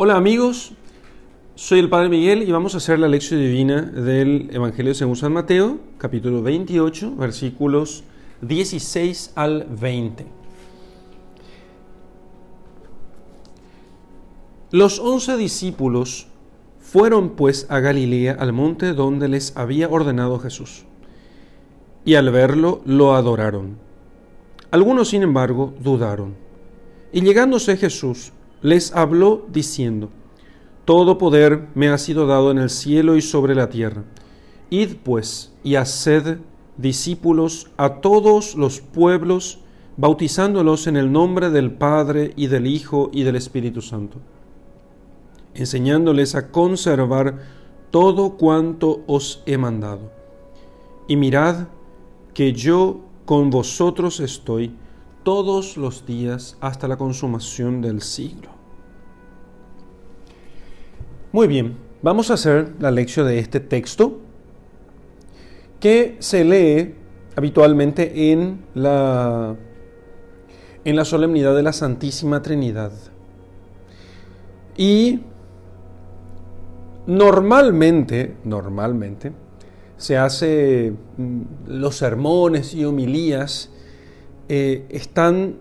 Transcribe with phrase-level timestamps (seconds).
[0.00, 0.74] Hola amigos,
[1.56, 5.32] soy el Padre Miguel y vamos a hacer la lección divina del Evangelio según San
[5.32, 8.04] Mateo, capítulo 28, versículos
[8.40, 10.24] 16 al 20.
[14.70, 16.28] Los once discípulos
[16.78, 20.84] fueron pues a Galilea, al monte donde les había ordenado Jesús,
[22.04, 23.78] y al verlo lo adoraron.
[24.70, 26.36] Algunos, sin embargo, dudaron.
[27.10, 28.30] Y llegándose Jesús,
[28.62, 30.10] les habló diciendo,
[30.84, 34.04] Todo poder me ha sido dado en el cielo y sobre la tierra.
[34.70, 36.38] Id pues y haced
[36.76, 39.60] discípulos a todos los pueblos,
[39.96, 44.18] bautizándolos en el nombre del Padre y del Hijo y del Espíritu Santo,
[45.54, 47.38] enseñándoles a conservar
[47.90, 50.12] todo cuanto os he mandado.
[51.08, 51.68] Y mirad
[52.34, 54.74] que yo con vosotros estoy
[55.22, 58.50] todos los días hasta la consumación del siglo.
[61.32, 64.18] Muy bien, vamos a hacer la lección de este texto
[65.80, 66.94] que se lee
[67.36, 69.54] habitualmente en la,
[70.84, 72.92] en la solemnidad de la Santísima Trinidad.
[74.76, 75.20] Y
[77.06, 79.32] normalmente, normalmente,
[79.96, 83.70] se hace mm, los sermones y homilías
[84.48, 85.56] eh, están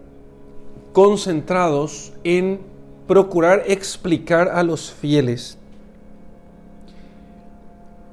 [0.93, 2.59] concentrados en
[3.07, 5.57] procurar explicar a los fieles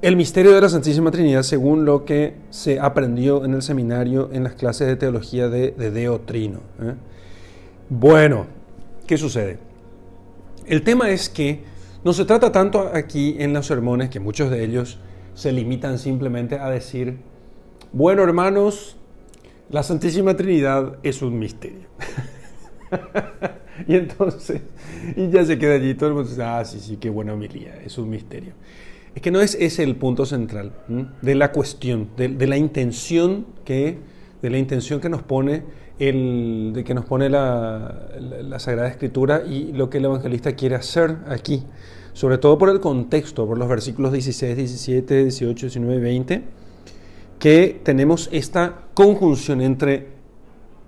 [0.05, 4.43] el misterio de la Santísima Trinidad según lo que se aprendió en el seminario en
[4.43, 6.59] las clases de teología de, de Deotrino.
[6.79, 6.93] ¿eh?
[7.89, 8.45] Bueno,
[9.07, 9.57] ¿qué sucede?
[10.67, 11.63] El tema es que
[12.03, 14.99] no se trata tanto aquí en los sermones, que muchos de ellos
[15.33, 17.17] se limitan simplemente a decir,
[17.91, 18.97] bueno hermanos,
[19.69, 21.87] la Santísima Trinidad es un misterio.
[23.87, 24.61] y entonces,
[25.15, 27.75] y ya se queda allí todo el mundo dice, ah, sí, sí, qué buena homilía,
[27.83, 28.53] es un misterio.
[29.15, 30.73] Es que no es ese el punto central
[31.21, 33.97] de la cuestión, de, la intención que,
[34.41, 35.63] de la intención que nos pone
[35.99, 40.75] el, de que nos pone la, la, Sagrada Escritura y lo que el evangelista quiere
[40.75, 41.63] hacer aquí,
[42.11, 46.64] sobre todo por el contexto, por los versículos 16, 17, 18, 19 y 20
[47.39, 50.15] que tenemos esta conjunción entre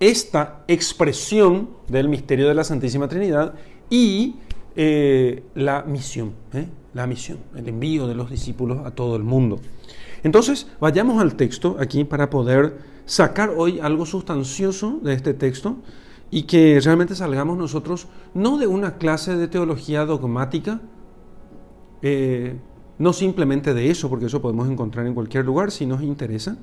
[0.00, 3.54] esta expresión del misterio de la Santísima Trinidad
[3.90, 4.36] y
[4.76, 6.66] eh, la misión, ¿eh?
[6.94, 9.58] la misión, el envío de los discípulos a todo el mundo.
[10.22, 15.76] Entonces, vayamos al texto aquí para poder sacar hoy algo sustancioso de este texto
[16.30, 20.80] y que realmente salgamos nosotros no de una clase de teología dogmática,
[22.02, 22.56] eh,
[22.98, 26.58] no simplemente de eso, porque eso podemos encontrar en cualquier lugar si nos interesa,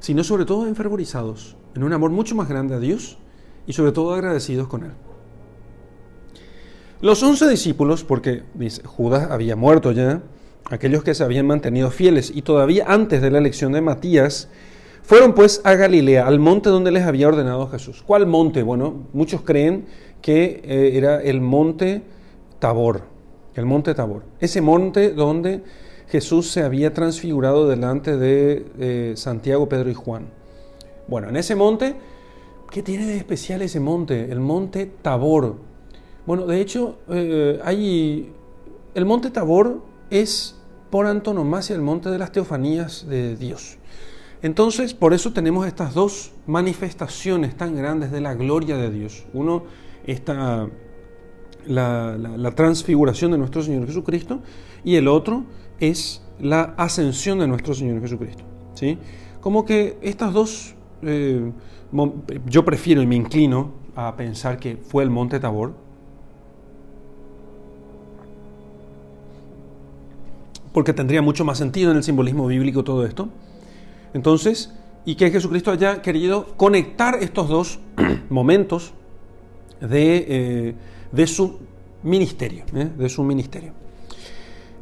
[0.00, 3.18] sino sobre todo enfervorizados, en un amor mucho más grande a Dios
[3.66, 4.92] y sobre todo agradecidos con Él.
[7.00, 8.42] Los once discípulos, porque
[8.84, 10.22] Judas había muerto ya,
[10.64, 14.48] aquellos que se habían mantenido fieles y todavía antes de la elección de Matías,
[15.02, 18.02] fueron pues a Galilea, al monte donde les había ordenado Jesús.
[18.04, 18.62] ¿Cuál monte?
[18.62, 19.86] Bueno, muchos creen
[20.20, 22.02] que eh, era el monte
[22.58, 23.02] Tabor,
[23.56, 24.22] el monte Tabor.
[24.38, 25.62] Ese monte donde
[26.08, 30.28] Jesús se había transfigurado delante de eh, Santiago, Pedro y Juan.
[31.08, 31.96] Bueno, en ese monte,
[32.70, 34.30] ¿qué tiene de especial ese monte?
[34.30, 35.56] El monte Tabor.
[36.26, 38.32] Bueno, de hecho, eh, hay,
[38.94, 40.56] el monte Tabor es
[40.90, 43.78] por antonomasia el monte de las teofanías de Dios.
[44.42, 49.24] Entonces, por eso tenemos estas dos manifestaciones tan grandes de la gloria de Dios.
[49.32, 49.64] Uno,
[50.06, 50.68] está
[51.66, 54.40] la, transfiguración de nuestro Señor Jesucristo
[54.84, 55.44] y el otro
[55.80, 58.44] es la ascensión de nuestro Señor Jesucristo.
[58.74, 58.98] ¿sí?
[59.40, 61.52] Como que estas dos, eh,
[62.46, 65.74] yo prefiero y me inclino a pensar que fue el monte Tabor,
[70.72, 73.30] porque tendría mucho más sentido en el simbolismo bíblico todo esto.
[74.12, 74.74] Entonces,
[75.06, 77.78] y que Jesucristo haya querido conectar estos dos
[78.28, 78.92] momentos
[79.80, 80.74] de, eh,
[81.12, 81.58] de su
[82.02, 82.90] ministerio, ¿eh?
[82.96, 83.72] de su ministerio.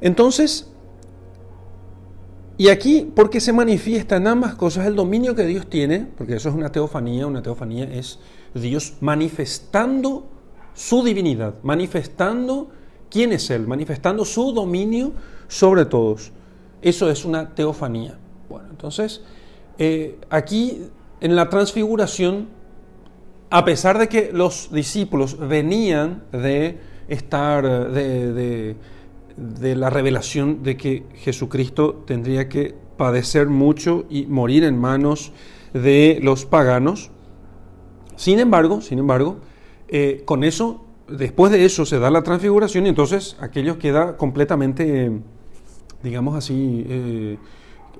[0.01, 0.71] Entonces,
[2.57, 6.55] y aquí, porque se manifiestan ambas cosas, el dominio que Dios tiene, porque eso es
[6.55, 8.21] una teofanía, una teofanía es
[8.55, 10.27] Dios manifestando
[10.75, 12.69] su divinidad, manifestando
[13.11, 15.13] quién es Él, manifestando su dominio
[15.49, 16.33] sobre todos.
[16.81, 18.19] Eso es una teofanía.
[18.49, 19.23] Bueno, entonces,
[19.79, 20.83] eh, aquí
[21.21, 22.49] en la transfiguración,
[23.51, 28.77] a pesar de que los discípulos venían de estar, de
[29.77, 35.33] la revelación de que Jesucristo tendría que padecer mucho y morir en manos
[35.73, 37.11] de los paganos.
[38.17, 39.39] Sin embargo, sin embargo,
[39.89, 45.13] eh, con eso después de eso se da la transfiguración y entonces aquello queda completamente,
[46.03, 47.39] digamos así, eh,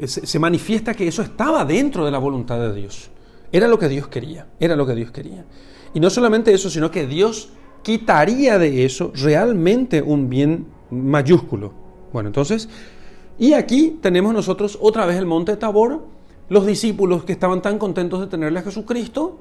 [0.07, 3.11] se, manifiesta que eso estaba dentro de la voluntad de Dios.
[3.55, 5.45] Era lo que Dios quería, era lo que Dios quería.
[5.95, 7.51] Y no solamente eso, sino que Dios
[7.83, 11.73] quitaría de eso realmente un bien mayúsculo.
[12.13, 12.69] Bueno, entonces,
[13.39, 16.05] y aquí tenemos nosotros otra vez el monte Tabor,
[16.49, 19.39] los discípulos que estaban tan contentos de tenerle a Jesucristo,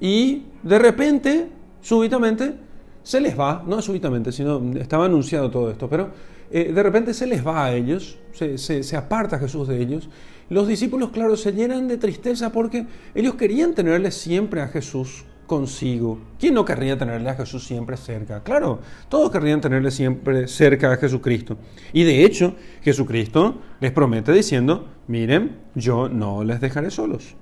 [0.00, 1.48] y de repente,
[1.82, 2.54] súbitamente,
[3.02, 6.08] se les va, no súbitamente, sino estaba anunciado todo esto, pero
[6.50, 10.08] eh, de repente se les va a ellos, se, se, aparta Jesús de ellos.
[10.52, 16.18] Los discípulos, claro, se llenan de tristeza porque ellos querían tenerle siempre a Jesús consigo.
[16.38, 18.42] ¿Quién no querría tenerle a Jesús siempre cerca?
[18.42, 21.56] Claro, todos querrían tenerle siempre cerca a Jesucristo.
[21.94, 27.34] Y de hecho, Jesucristo les promete diciendo, miren, yo no les dejaré solos.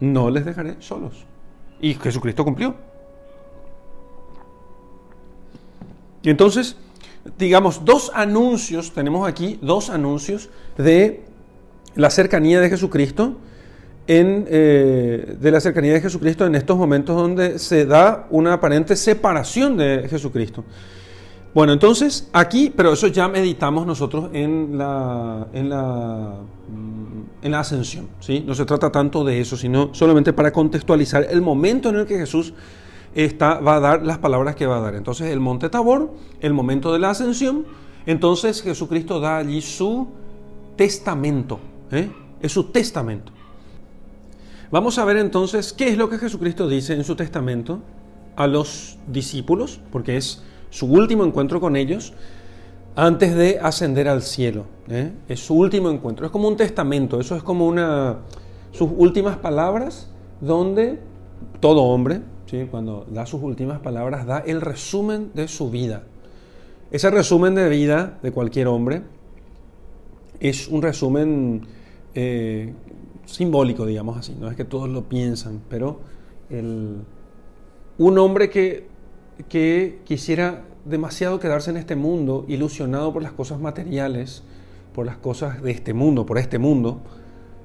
[0.00, 1.24] No les dejaré solos.
[1.80, 2.76] Y Jesucristo cumplió.
[6.22, 6.76] Y entonces,
[7.38, 11.31] digamos, dos anuncios, tenemos aquí dos anuncios de
[11.94, 13.36] la cercanía de Jesucristo,
[14.06, 18.96] en, eh, de la cercanía de Jesucristo en estos momentos donde se da una aparente
[18.96, 20.64] separación de Jesucristo.
[21.54, 26.36] Bueno, entonces aquí, pero eso ya meditamos nosotros en la, en la,
[26.68, 28.42] mm, en la ascensión, ¿sí?
[28.46, 32.16] No se trata tanto de eso, sino solamente para contextualizar el momento en el que
[32.16, 32.54] Jesús
[33.14, 34.94] está, va a dar las palabras que va a dar.
[34.94, 37.66] Entonces el monte Tabor, el momento de la ascensión,
[38.06, 40.08] entonces Jesucristo da allí su
[40.76, 41.60] testamento,
[41.92, 42.10] ¿eh?
[42.40, 43.32] es su testamento.
[44.70, 47.80] Vamos a ver entonces qué es lo que Jesucristo dice en su testamento
[48.36, 52.14] a los discípulos, porque es su último encuentro con ellos
[52.96, 54.64] antes de ascender al cielo.
[54.88, 55.12] ¿eh?
[55.28, 58.18] Es su último encuentro, es como un testamento, eso es como una
[58.72, 60.08] sus últimas palabras
[60.40, 60.98] donde
[61.60, 62.22] todo hombre,
[62.70, 66.02] cuando da sus últimas palabras, da el resumen de su vida.
[66.90, 69.02] Ese resumen de vida de cualquier hombre
[70.40, 71.62] es un resumen
[72.14, 72.72] eh,
[73.26, 74.36] simbólico, digamos así.
[74.38, 76.00] No es que todos lo piensan, pero
[76.50, 78.86] un hombre que,
[79.48, 84.42] que quisiera demasiado quedarse en este mundo, ilusionado por las cosas materiales,
[84.94, 87.00] por las cosas de este mundo, por este mundo,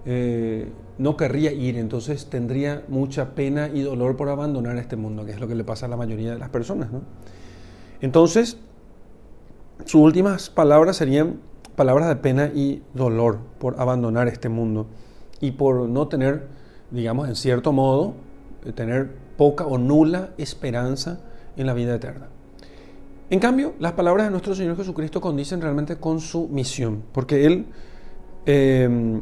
[0.06, 5.32] eh, no querría ir, entonces tendría mucha pena y dolor por abandonar este mundo, que
[5.32, 6.90] es lo que le pasa a la mayoría de las personas.
[8.02, 8.58] Entonces,
[9.86, 11.42] sus últimas palabras serían
[11.78, 14.88] palabras de pena y dolor por abandonar este mundo
[15.40, 16.48] y por no tener,
[16.90, 18.16] digamos, en cierto modo,
[18.66, 21.22] eh, tener poca o nula esperanza
[21.56, 22.30] en la vida eterna.
[23.30, 27.68] En cambio, las palabras de nuestro Señor Jesucristo condicen realmente con su misión, porque Él
[28.48, 29.20] eh,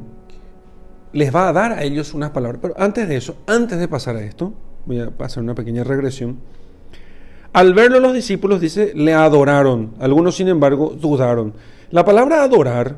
[1.11, 2.59] les va a dar a ellos unas palabras.
[2.61, 4.53] Pero antes de eso, antes de pasar a esto,
[4.85, 6.39] voy a pasar una pequeña regresión.
[7.51, 9.93] Al verlo los discípulos, dice, le adoraron.
[9.99, 11.53] Algunos, sin embargo, dudaron.
[11.95, 12.97] La palabra adorar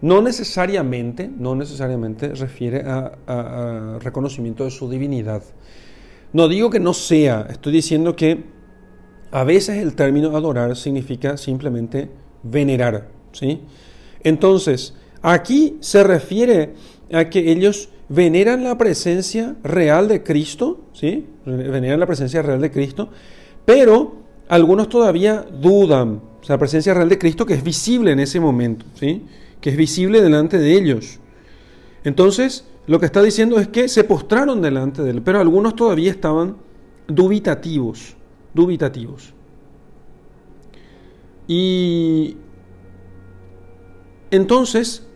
[0.00, 5.42] no necesariamente, no necesariamente refiere a, reconocimiento de su divinidad.
[6.32, 8.44] No digo que no sea, estoy diciendo que
[9.30, 12.08] a veces el término adorar significa simplemente
[12.42, 13.08] venerar.
[13.32, 13.60] ¿sí?
[14.24, 16.72] Entonces, aquí se refiere
[17.12, 21.26] a que ellos veneran la presencia real de Cristo, ¿sí?
[21.44, 23.10] Veneran la presencia real de Cristo,
[23.66, 24.14] pero
[24.48, 28.40] algunos todavía dudan, o sea, la presencia real de Cristo que es visible en ese
[28.40, 29.24] momento, ¿sí?
[29.60, 31.20] Que es visible delante de ellos.
[32.04, 36.10] Entonces, lo que está diciendo es que se postraron delante de él, pero algunos todavía
[36.10, 36.56] estaban
[37.06, 38.16] dubitativos,
[38.54, 39.34] dubitativos.
[41.46, 42.36] Y
[44.30, 45.06] entonces,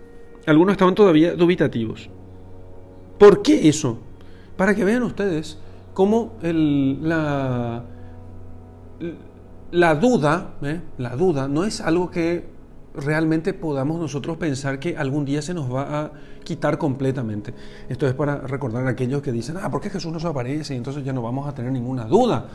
[0.46, 2.10] algunos estaban todavía dubitativos.
[3.18, 3.98] ¿Por qué eso?
[4.56, 5.58] Para que vean ustedes
[5.94, 7.84] cómo la,
[9.74, 10.80] la duda, ¿eh?
[10.98, 12.44] la duda no es algo que
[12.94, 16.12] realmente podamos nosotros pensar que algún día se nos va a
[16.44, 17.52] quitar completamente.
[17.88, 20.76] Esto es para recordar a aquellos que dicen, ah, ¿por qué Jesús nos aparece y
[20.76, 22.46] entonces ya no vamos a tener ninguna duda?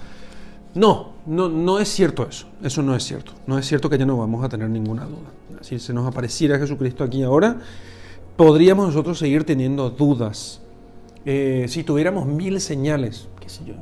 [0.75, 2.47] No, no, no es cierto eso.
[2.63, 3.33] Eso no es cierto.
[3.47, 5.59] No es cierto que ya no vamos a tener ninguna duda.
[5.59, 7.57] Si se nos apareciera Jesucristo aquí ahora,
[8.37, 10.61] podríamos nosotros seguir teniendo dudas.
[11.25, 13.73] Eh, si tuviéramos mil señales, qué sé yo,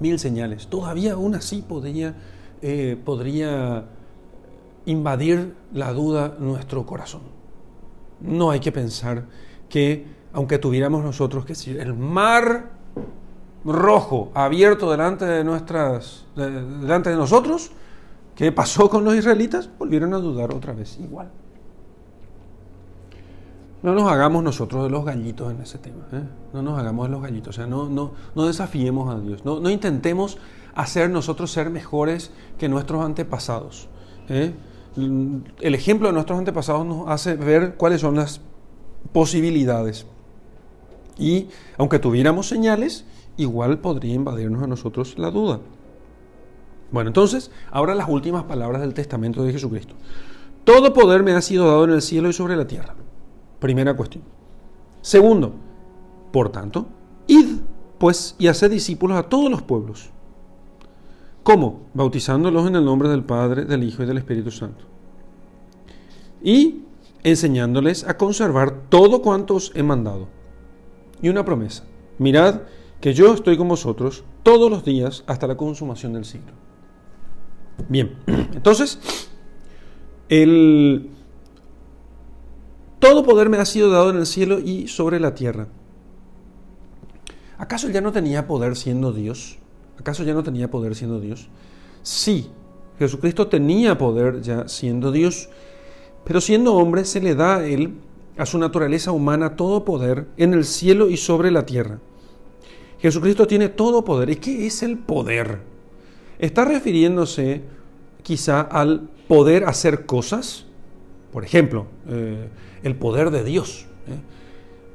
[0.00, 2.14] mil señales, todavía aún así podría,
[2.62, 3.84] eh, podría
[4.86, 7.22] invadir la duda nuestro corazón.
[8.20, 9.24] No hay que pensar
[9.68, 12.70] que, aunque tuviéramos nosotros, que si el mar
[13.64, 17.70] rojo abierto delante de nuestras delante de nosotros
[18.34, 19.70] ¿qué pasó con los israelitas?
[19.78, 21.30] volvieron a dudar otra vez igual
[23.84, 26.06] no nos hagamos nosotros de los gallitos en ese tema.
[26.10, 26.22] ¿eh?
[26.54, 27.50] No nos hagamos de los gallitos.
[27.50, 29.44] O sea, no, no, no desafiemos a Dios.
[29.44, 30.38] No, no, intentemos
[30.74, 33.88] hacer nosotros ser mejores que nuestros antepasados.
[34.30, 34.54] ¿eh?
[34.96, 38.40] El ejemplo de nuestros antepasados nos hace ver cuáles son las
[39.12, 40.06] posibilidades.
[41.18, 43.04] Y aunque tuviéramos señales,
[43.36, 45.60] igual podría invadirnos a nosotros la duda.
[46.90, 49.94] Bueno, entonces, ahora las últimas palabras del testamento de Jesucristo.
[50.64, 52.94] Todo poder me ha sido dado en el cielo y sobre la tierra.
[53.64, 54.22] Primera cuestión.
[55.00, 55.54] Segundo,
[56.30, 56.86] por tanto,
[57.26, 57.60] id
[57.96, 60.10] pues y haced discípulos a todos los pueblos.
[61.42, 61.80] ¿Cómo?
[61.94, 64.84] Bautizándolos en el nombre del Padre, del Hijo y del Espíritu Santo.
[66.42, 66.82] Y
[67.22, 70.28] enseñándoles a conservar todo cuanto os he mandado.
[71.22, 71.84] Y una promesa.
[72.18, 72.60] Mirad
[73.00, 76.52] que yo estoy con vosotros todos los días hasta la consumación del siglo.
[77.88, 79.00] Bien, entonces,
[80.28, 81.13] el,
[83.04, 85.66] todo poder me ha sido dado en el cielo y sobre la tierra.
[87.58, 89.58] ¿Acaso ya no tenía poder siendo Dios?
[90.00, 91.48] ¿Acaso ya no tenía poder siendo Dios?
[92.02, 92.48] Sí,
[92.98, 95.50] Jesucristo tenía poder ya siendo Dios,
[96.24, 97.92] pero siendo hombre se le da a él,
[98.38, 101.98] a su naturaleza humana, todo poder en el cielo y sobre la tierra.
[103.00, 104.30] Jesucristo tiene todo poder.
[104.30, 105.60] ¿Y qué es el poder?
[106.38, 107.64] Está refiriéndose
[108.22, 110.64] quizá al poder hacer cosas,
[111.34, 112.48] por ejemplo, eh,
[112.82, 114.18] el poder de Dios, ¿eh?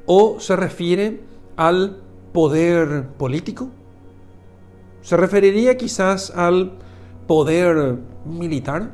[0.06, 1.20] o se refiere
[1.54, 1.98] al
[2.32, 3.68] poder político,
[5.02, 6.72] se referiría quizás al
[7.28, 8.90] poder militar,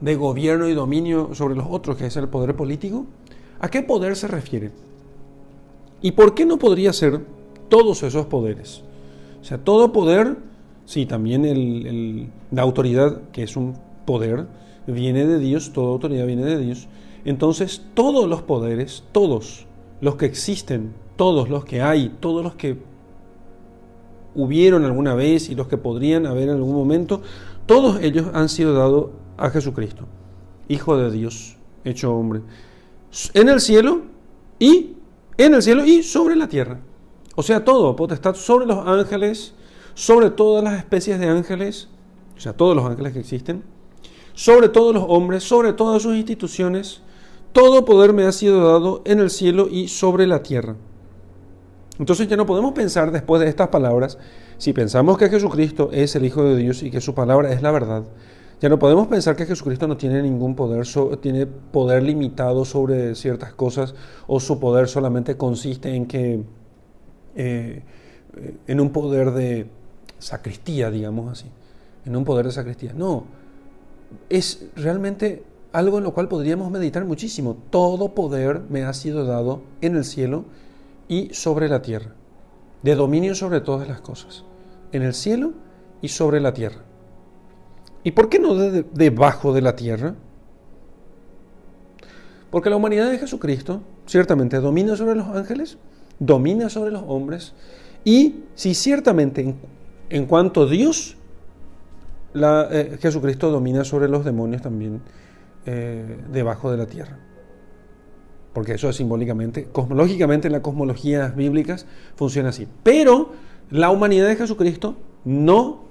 [0.00, 3.06] de gobierno y dominio sobre los otros, que es el poder político.
[3.60, 4.72] ¿A qué poder se refiere?
[6.02, 7.20] ¿Y por qué no podría ser
[7.68, 8.82] todos esos poderes?
[9.40, 10.36] O sea, todo poder
[10.86, 13.74] Sí, también la autoridad, que es un
[14.06, 14.46] poder,
[14.86, 16.88] viene de Dios, toda autoridad viene de Dios.
[17.24, 19.66] Entonces, todos los poderes, todos
[20.00, 22.78] los que existen, todos los que hay, todos los que
[24.34, 27.22] hubieron alguna vez y los que podrían haber en algún momento,
[27.64, 30.06] todos ellos han sido dados a Jesucristo,
[30.68, 32.42] Hijo de Dios, hecho hombre,
[33.34, 34.02] en el cielo
[34.58, 34.96] y
[35.38, 36.80] en el cielo y sobre la tierra.
[37.34, 39.54] O sea, todo, potestad sobre los ángeles,
[39.94, 41.88] sobre todas las especies de ángeles,
[42.36, 43.64] o sea, todos los ángeles que existen,
[44.36, 47.00] sobre todos los hombres, sobre todas sus instituciones,
[47.52, 50.76] todo poder me ha sido dado en el cielo y sobre la tierra.
[51.98, 54.18] Entonces ya no podemos pensar después de estas palabras,
[54.58, 57.70] si pensamos que Jesucristo es el Hijo de Dios y que su palabra es la
[57.70, 58.04] verdad,
[58.60, 60.86] ya no podemos pensar que Jesucristo no tiene ningún poder,
[61.22, 63.94] tiene poder limitado sobre ciertas cosas
[64.26, 66.42] o su poder solamente consiste en que
[67.36, 67.82] eh,
[68.66, 69.66] en un poder de
[70.18, 71.46] sacristía, digamos así,
[72.04, 72.92] en un poder de sacristía.
[72.92, 73.24] No,
[74.28, 77.56] es realmente algo en lo cual podríamos meditar muchísimo.
[77.70, 80.44] Todo poder me ha sido dado en el cielo
[81.08, 82.14] y sobre la tierra,
[82.82, 84.44] de dominio sobre todas las cosas,
[84.92, 85.52] en el cielo
[86.00, 86.82] y sobre la tierra.
[88.04, 90.14] ¿Y por qué no debajo de la tierra?
[92.50, 95.78] Porque la humanidad de Jesucristo ciertamente domina sobre los ángeles,
[96.18, 97.52] domina sobre los hombres,
[98.04, 99.54] y si ciertamente
[100.08, 101.15] en cuanto a Dios,
[102.70, 105.00] eh, Jesucristo domina sobre los demonios también
[105.64, 107.18] eh, debajo de la tierra.
[108.52, 112.66] Porque eso es simbólicamente, cosmológicamente en las cosmologías bíblicas funciona así.
[112.82, 113.32] Pero
[113.70, 115.86] la humanidad de Jesucristo no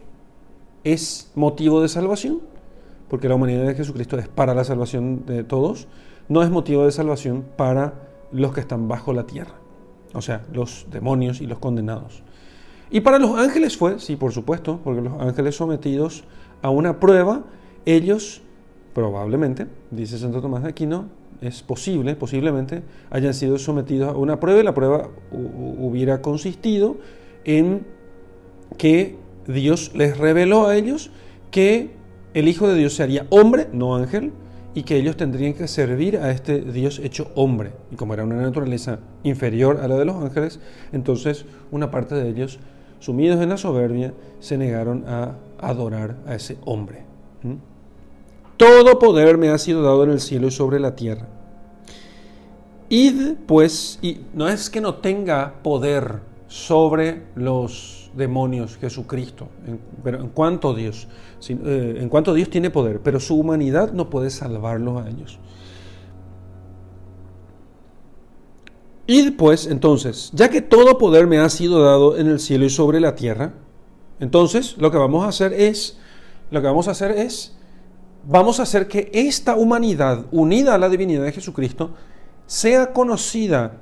[0.83, 2.41] es motivo de salvación,
[3.09, 5.87] porque la humanidad de Jesucristo es para la salvación de todos,
[6.29, 7.93] no es motivo de salvación para
[8.31, 9.55] los que están bajo la tierra,
[10.13, 12.23] o sea, los demonios y los condenados.
[12.91, 16.23] Y para los ángeles fue, sí, por supuesto, porque los ángeles sometidos
[16.61, 17.43] a una prueba,
[17.85, 18.41] ellos
[18.93, 21.09] probablemente, dice Santo Tomás de Aquino,
[21.41, 26.97] es posible, posiblemente, hayan sido sometidos a una prueba y la prueba hubiera consistido
[27.43, 27.85] en
[28.77, 31.11] que Dios les reveló a ellos
[31.51, 31.91] que
[32.33, 34.31] el Hijo de Dios sería hombre, no ángel,
[34.73, 37.71] y que ellos tendrían que servir a este Dios hecho hombre.
[37.91, 40.59] Y como era una naturaleza inferior a la de los ángeles,
[40.91, 42.59] entonces una parte de ellos
[42.99, 47.03] sumidos en la soberbia, se negaron a adorar a ese hombre.
[48.57, 51.27] Todo poder me ha sido dado en el cielo y sobre la tierra.
[52.89, 59.49] Id, pues, y no es que no tenga poder sobre los demonios Jesucristo,
[60.03, 61.07] pero en cuanto Dios,
[61.49, 65.39] eh, en cuanto Dios tiene poder, pero su humanidad no puede salvarlos a ellos.
[69.07, 72.69] Y pues, entonces, ya que todo poder me ha sido dado en el cielo y
[72.69, 73.53] sobre la tierra,
[74.19, 75.97] entonces lo que vamos a hacer es,
[76.49, 77.55] lo que vamos a hacer es,
[78.27, 81.91] vamos a hacer que esta humanidad unida a la divinidad de Jesucristo
[82.47, 83.77] sea conocida,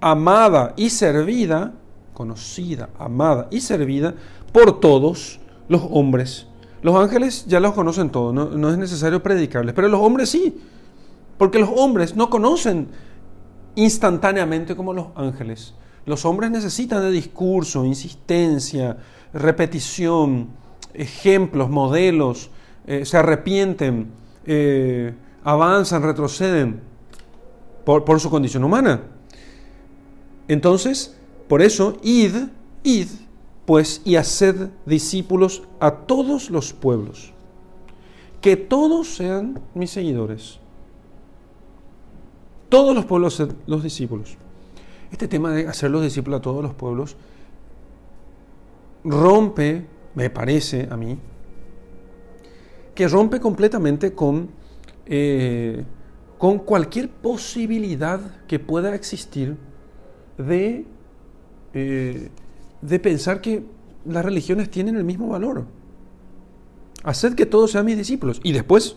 [0.00, 1.74] amada y servida,
[2.14, 4.14] conocida, amada y servida
[4.52, 6.46] por todos los hombres.
[6.80, 10.56] Los ángeles ya los conocen todos, no, no es necesario predicarles, pero los hombres sí,
[11.36, 12.88] porque los hombres no conocen
[13.78, 15.72] instantáneamente como los ángeles.
[16.04, 18.96] Los hombres necesitan de discurso, insistencia,
[19.32, 20.48] repetición,
[20.94, 22.50] ejemplos, modelos,
[22.86, 24.10] eh, se arrepienten,
[24.46, 26.80] eh, avanzan, retroceden
[27.84, 29.02] por, por, su condición humana.
[30.48, 31.16] Entonces,
[31.46, 32.34] por eso, id,
[32.82, 33.06] id,
[33.64, 37.32] pues, y haced discípulos a todos los pueblos.
[38.40, 40.58] Que todos sean mis seguidores.
[42.68, 44.36] Todos los pueblos, los discípulos.
[45.10, 47.16] Este tema de hacer los discípulos a todos los pueblos
[49.04, 51.18] rompe, me parece a mí,
[52.94, 54.50] que rompe completamente con,
[55.06, 55.84] eh,
[56.36, 59.56] con cualquier posibilidad que pueda existir
[60.36, 60.84] de,
[61.74, 62.28] eh,
[62.82, 63.62] de pensar que
[64.04, 65.64] las religiones tienen el mismo valor.
[67.04, 68.40] Haced que todos sean mis discípulos.
[68.42, 68.96] Y después,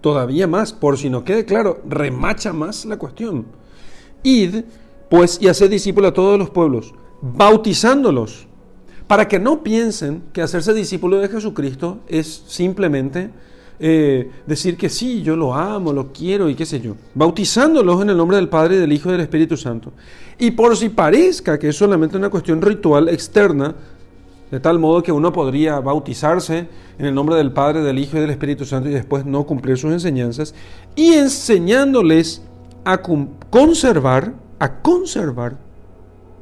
[0.00, 3.46] todavía más, por si no quede claro, remacha más la cuestión.
[4.22, 4.64] Id
[5.08, 8.46] pues y hacer discípulos a todos los pueblos, bautizándolos,
[9.06, 13.30] para que no piensen que hacerse discípulo de Jesucristo es simplemente
[13.78, 18.10] eh, decir que sí, yo lo amo, lo quiero y qué sé yo, bautizándolos en
[18.10, 19.92] el nombre del Padre, del Hijo y del Espíritu Santo.
[20.38, 23.74] Y por si parezca que es solamente una cuestión ritual externa,
[24.50, 28.20] de tal modo que uno podría bautizarse en el nombre del Padre, del Hijo y
[28.20, 30.54] del Espíritu Santo y después no cumplir sus enseñanzas,
[30.94, 32.42] y enseñándoles
[32.84, 33.00] a
[33.50, 35.56] conservar a conservar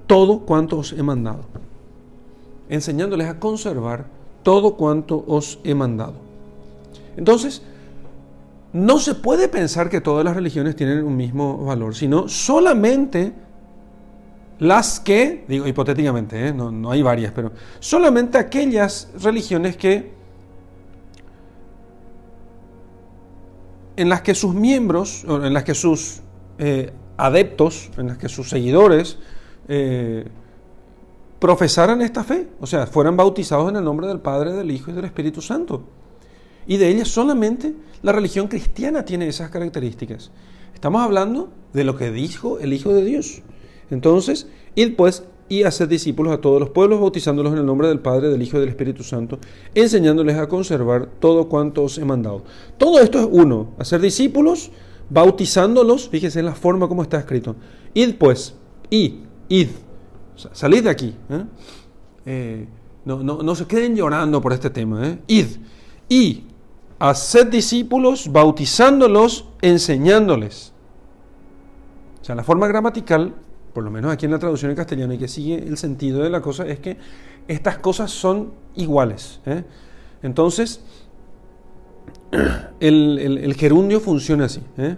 [0.06, 1.44] todo cuanto os he mandado.
[2.68, 4.06] Enseñándoles a conservar
[4.42, 6.14] todo cuanto os he mandado.
[7.16, 7.62] Entonces,
[8.72, 13.32] no se puede pensar que todas las religiones tienen un mismo valor, sino solamente
[14.68, 16.52] las que, digo hipotéticamente, ¿eh?
[16.52, 20.12] no, hay varias, pero solamente aquellas religiones que
[23.96, 26.20] en las que sus miembros, en las que sus
[26.58, 29.18] eh, adeptos, en las que sus seguidores
[29.68, 30.26] eh,
[31.38, 34.94] profesaran esta fe, o sea, fueran bautizados en el nombre del Padre, del Hijo y
[34.94, 35.84] del Espíritu Santo.
[36.66, 40.30] Y de ellas solamente la religión cristiana tiene esas características.
[40.74, 43.42] Estamos hablando de lo que dijo el Hijo de Dios.
[43.90, 48.00] Entonces, id pues y haced discípulos a todos los pueblos, bautizándolos en el nombre del
[48.00, 49.38] Padre, del Hijo y del Espíritu Santo,
[49.74, 52.44] enseñándoles a conservar todo cuanto os he mandado.
[52.78, 54.70] Todo esto es uno, hacer discípulos,
[55.10, 57.56] bautizándolos, fíjese en la forma como está escrito.
[57.92, 58.54] Id pues,
[58.90, 59.68] y, id,
[60.52, 61.14] salid de aquí.
[61.28, 61.44] ¿eh?
[62.26, 62.68] Eh,
[63.04, 65.06] no, no, se queden llorando por este tema.
[65.06, 65.18] ¿eh?
[65.26, 65.46] Id,
[66.08, 66.44] y
[66.98, 70.72] haced discípulos, bautizándolos, enseñándoles.
[72.22, 73.34] O sea, la forma gramatical,
[73.74, 76.30] por lo menos aquí en la traducción en castellano y que sigue el sentido de
[76.30, 76.96] la cosa, es que
[77.48, 79.40] estas cosas son iguales.
[80.22, 80.80] Entonces,
[82.80, 84.62] el, gerundio funciona así.
[84.78, 84.96] ¿eh?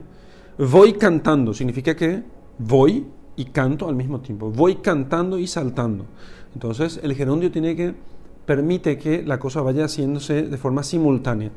[0.59, 2.23] Voy cantando, significa que
[2.59, 4.51] voy y canto al mismo tiempo.
[4.51, 6.07] Voy cantando y saltando.
[6.55, 7.95] Entonces el gerundio tiene que
[8.47, 11.51] permite que la cosa vaya haciéndose de forma simultánea.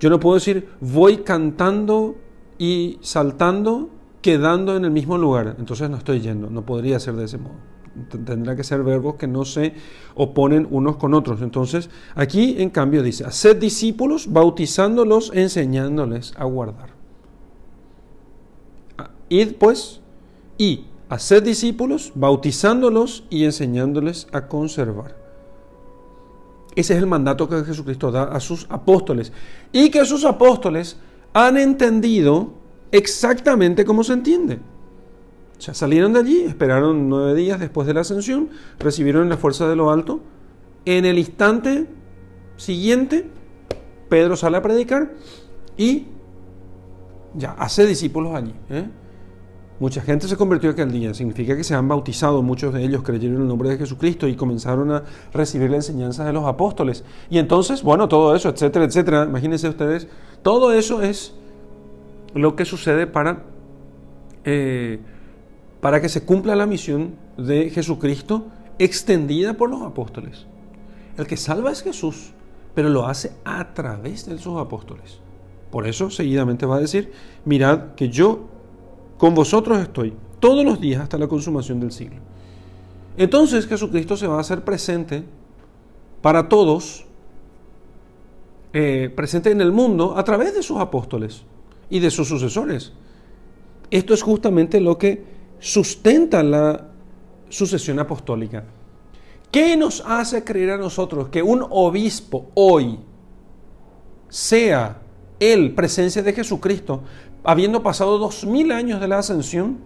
[0.00, 2.16] Yo no puedo decir voy cantando
[2.58, 3.90] y saltando
[4.22, 5.56] quedando en el mismo lugar.
[5.58, 6.50] Entonces no estoy yendo.
[6.50, 7.56] No podría ser de ese modo
[8.24, 9.74] tendrá que ser verbos que no se
[10.14, 11.42] oponen unos con otros.
[11.42, 16.90] Entonces, aquí en cambio dice, haced discípulos, bautizándolos, enseñándoles a guardar.
[18.98, 20.00] Ah, id pues
[20.56, 25.16] y haced discípulos, bautizándolos y enseñándoles a conservar.
[26.74, 29.32] Ese es el mandato que Jesucristo da a sus apóstoles.
[29.72, 30.96] Y que sus apóstoles
[31.32, 32.52] han entendido
[32.92, 34.60] exactamente como se entiende.
[35.58, 39.74] Sea, salieron de allí, esperaron nueve días después de la ascensión, recibieron la fuerza de
[39.74, 40.20] lo alto.
[40.84, 41.86] En el instante
[42.56, 43.28] siguiente,
[44.08, 45.12] Pedro sale a predicar
[45.76, 46.06] y
[47.34, 48.54] ya hace discípulos allí.
[48.70, 48.88] ¿eh?
[49.80, 53.36] Mucha gente se convirtió aquel día, significa que se han bautizado, muchos de ellos creyeron
[53.36, 57.04] en el nombre de Jesucristo y comenzaron a recibir la enseñanza de los apóstoles.
[57.30, 60.08] Y entonces, bueno, todo eso, etcétera, etcétera, imagínense ustedes,
[60.42, 61.34] todo eso es
[62.38, 63.44] lo que sucede para
[64.44, 64.98] eh,
[65.80, 68.46] para que se cumpla la misión de Jesucristo
[68.78, 70.46] extendida por los apóstoles.
[71.16, 72.32] El que salva es Jesús,
[72.74, 75.20] pero lo hace a través de sus apóstoles.
[75.70, 77.12] Por eso seguidamente va a decir,
[77.44, 78.48] mirad que yo
[79.18, 82.20] con vosotros estoy todos los días hasta la consumación del siglo.
[83.16, 85.24] Entonces Jesucristo se va a hacer presente
[86.22, 87.04] para todos,
[88.72, 91.44] eh, presente en el mundo a través de sus apóstoles
[91.90, 92.92] y de sus sucesores.
[93.90, 95.24] esto es justamente lo que
[95.58, 96.88] sustenta la
[97.48, 98.64] sucesión apostólica.
[99.50, 102.98] ¿Qué nos hace creer a nosotros que un obispo hoy
[104.28, 105.00] sea
[105.40, 107.02] el presencia de Jesucristo,
[107.44, 109.78] habiendo pasado dos mil años de la ascensión?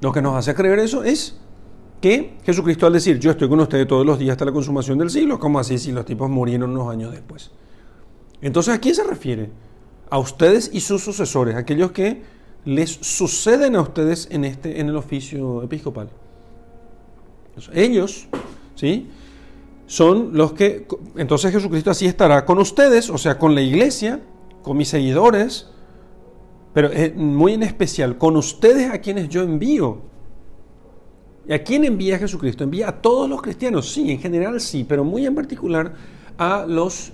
[0.00, 1.40] Lo que nos hace creer eso es
[2.00, 5.10] que Jesucristo al decir, yo estoy con ustedes todos los días hasta la consumación del
[5.10, 7.50] siglo, ¿cómo así si los tipos murieron unos años después?
[8.40, 9.50] Entonces, ¿a quién se refiere?
[10.10, 12.22] A ustedes y sus sucesores, aquellos que
[12.64, 16.10] les suceden a ustedes en, este, en el oficio episcopal.
[17.72, 18.28] Ellos,
[18.74, 19.08] ¿sí?
[19.86, 24.20] Son los que, entonces Jesucristo así estará con ustedes, o sea, con la iglesia,
[24.62, 25.68] con mis seguidores,
[26.74, 30.02] pero muy en especial con ustedes a quienes yo envío.
[31.48, 32.64] ¿Y a quién envía Jesucristo?
[32.64, 35.94] Envía a todos los cristianos, sí, en general sí, pero muy en particular
[36.36, 37.12] a los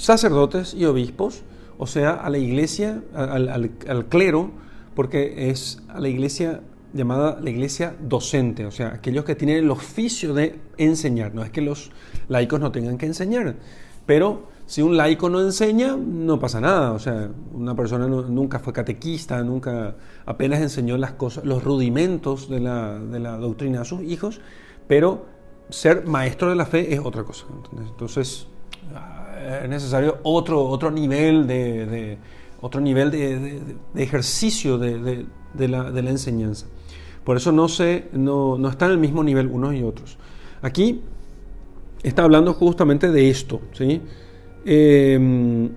[0.00, 1.42] sacerdotes y obispos,
[1.76, 4.50] o sea, a la iglesia, al, clero,
[4.94, 9.70] porque es a la iglesia llamada la iglesia docente, o sea, aquellos que tienen el
[9.70, 11.34] oficio de enseñar.
[11.34, 11.90] No es que los
[12.28, 13.56] laicos no tengan que enseñar,
[14.06, 16.92] pero si un laico no enseña, no pasa nada.
[16.92, 22.60] O sea, una persona nunca fue catequista, nunca apenas enseñó las cosas, los rudimentos de
[22.60, 24.40] la, de la doctrina a sus hijos,
[24.88, 25.26] pero
[25.68, 27.46] ser maestro de la fe es otra cosa.
[27.78, 28.46] Entonces,
[29.62, 32.18] es necesario otro, otro nivel de,
[32.60, 33.62] otro nivel de,
[33.96, 35.26] ejercicio de,
[35.68, 36.66] la, enseñanza.
[37.24, 40.18] Por eso no, se, no, no están el mismo nivel unos y otros.
[40.62, 41.02] Aquí
[42.02, 44.00] está hablando justamente de esto, ¿sí?
[44.64, 45.70] Em,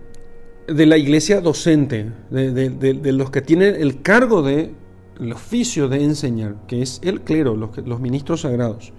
[0.68, 4.72] de la iglesia docente, de, los que tienen el cargo de
[5.20, 8.94] el oficio de enseñar, que es el clero, los ministros sagrados.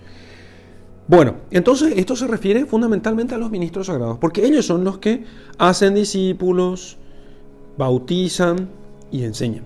[1.06, 5.24] Bueno, entonces esto se refiere fundamentalmente a los ministros sagrados, porque ellos son los que
[5.58, 6.96] hacen discípulos,
[7.76, 8.68] bautizan
[9.10, 9.64] y enseñan.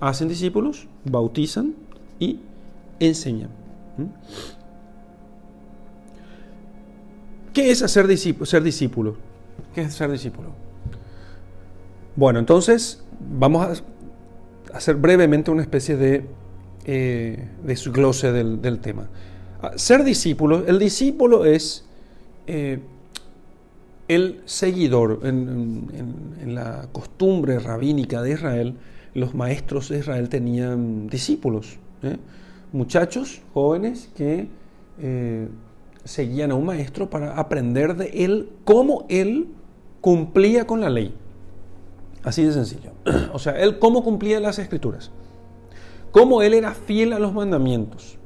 [0.00, 1.74] Hacen discípulos, bautizan
[2.20, 2.38] y
[3.00, 3.50] enseñan.
[3.96, 4.04] ¿Mm?
[7.52, 8.06] ¿Qué es hacer
[8.44, 9.16] ser discípulo?
[9.74, 10.50] ¿Qué es ser discípulo?
[12.14, 13.02] Bueno, entonces
[13.36, 16.26] vamos a hacer brevemente una especie de,
[16.84, 19.08] eh, desglose del tema.
[19.76, 21.84] Ser discípulo, el discípulo es
[22.46, 22.80] eh,
[24.08, 25.20] el seguidor.
[25.24, 26.24] En,
[26.54, 28.74] la costumbre rabínica de Israel,
[29.14, 32.16] los maestros de Israel tenían discípulos, ¿eh?
[32.72, 34.48] muchachos jóvenes que
[35.00, 35.48] eh,
[36.04, 39.48] seguían a un maestro para aprender de él cómo él
[40.00, 41.14] cumplía con la ley.
[42.22, 42.92] Así de sencillo.
[43.32, 45.10] O sea, él cómo cumplía las escrituras,
[46.12, 48.18] cómo él era fiel a los mandamientos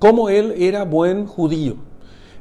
[0.00, 1.76] cómo él era buen judío.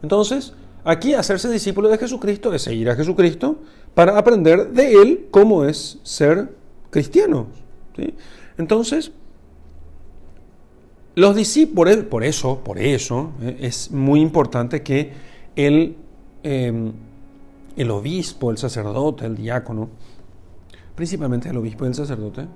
[0.01, 3.57] Entonces, aquí hacerse discípulo de Jesucristo es seguir a Jesucristo
[3.93, 6.55] para aprender de él cómo es ser
[6.89, 7.47] cristiano.
[8.57, 9.11] Entonces,
[11.15, 15.11] los discípulos, por eso, por eso, eh, es muy importante que
[15.55, 15.97] el,
[16.43, 16.93] em,
[17.75, 19.89] el obispo, el sacerdote, el diácono,
[20.95, 22.47] principalmente el obispo y el sacerdote,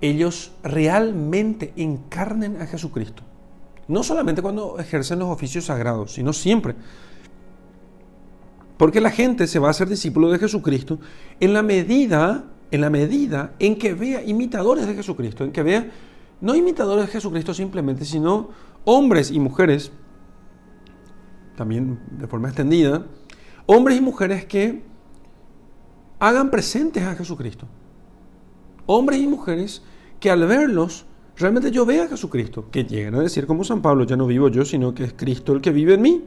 [0.00, 3.24] ellos realmente encarnen a Jesucristo.
[3.88, 6.74] No solamente cuando ejercen los oficios sagrados, sino siempre.
[8.76, 10.98] Porque la gente se va a hacer discípulo de Jesucristo
[11.40, 15.90] en la medida, en la medida en que vea imitadores de Jesucristo, en que vea
[16.40, 18.48] no imitadores de Jesucristo simplemente, sino
[18.84, 19.92] hombres y mujeres,
[21.56, 23.06] también de forma extendida,
[23.66, 24.82] hombres y mujeres que
[26.18, 27.66] hagan presentes a Jesucristo.
[28.86, 29.82] Hombres y mujeres
[30.18, 31.06] que al verlos
[31.42, 34.48] realmente yo vea a Jesucristo, que llegan a decir como San Pablo, ya no vivo
[34.48, 36.24] yo, sino que es Cristo el que vive en mí.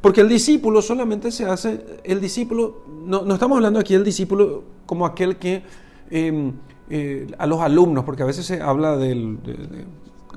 [0.00, 4.62] Porque el discípulo solamente se hace, el discípulo, no, no estamos hablando aquí del discípulo
[4.86, 5.62] como aquel que
[6.10, 6.52] em,
[6.88, 9.84] eh, a los alumnos, porque a veces se habla del, de,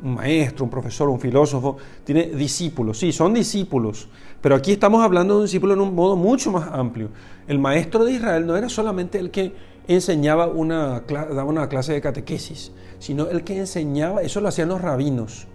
[0.04, 4.08] un maestro, un profesor, un filósofo, tiene discípulos, sí, son discípulos,
[4.42, 7.10] pero aquí estamos hablando de un discípulo en un modo mucho más amplio.
[7.48, 9.54] El maestro de Israel no era solamente el que
[9.88, 12.72] enseñaba una, daba una clase de catequesis,
[13.02, 15.48] sino el que enseñaba, eso lo hacían los rabinos.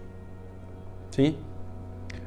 [1.11, 1.37] ¿sí?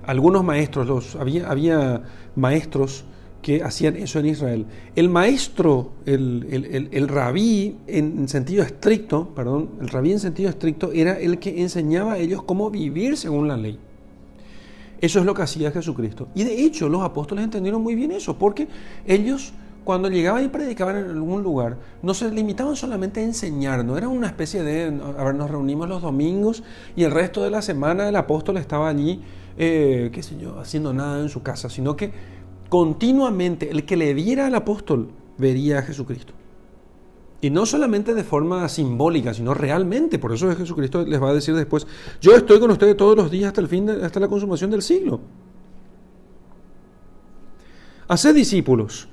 [0.03, 2.03] Algunos maestros, los, había, había
[2.37, 3.05] maestros
[3.43, 4.67] que hacían eso en Israel.
[4.97, 11.19] El maestro, el, el, rabí en sentido estricto, perdón, el rabí en sentido estricto era
[11.19, 13.79] el que enseñaba a ellos cómo vivir según la ley.
[15.03, 16.29] Eso es lo que hacía Jesucristo.
[16.35, 18.69] Y de hecho los apóstoles entendieron muy bien eso, porque
[19.07, 19.53] ellos
[19.85, 24.09] cuando llegaban y predicaban en algún lugar, no se limitaban solamente a enseñar, no era
[24.09, 26.62] una especie de, a ver, nos reunimos los domingos
[26.97, 29.23] y el resto de la semana el apóstol estaba allí,
[29.57, 32.12] eh, qué sé yo, haciendo nada en su casa, sino que
[32.69, 36.35] continuamente el que le viera al apóstol vería a Jesucristo.
[37.43, 40.19] Y no solamente de forma simbólica, sino realmente.
[40.19, 41.87] Por eso Jesucristo les va a decir después,
[42.21, 45.21] yo estoy con ustedes todos los días hasta el fin, hasta la consumación del siglo.
[48.09, 49.09] Haced discípulos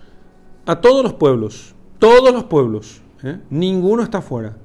[0.67, 3.01] a todos los pueblos, todos los pueblos.
[3.23, 3.39] ¿eh?
[3.49, 4.57] Ninguno está fuera.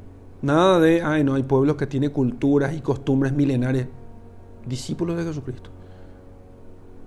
[0.42, 3.86] Nada de, ay, no, hay pueblos que tienen culturas y costumbres milenarias.
[4.66, 5.70] Discípulos de Jesucristo.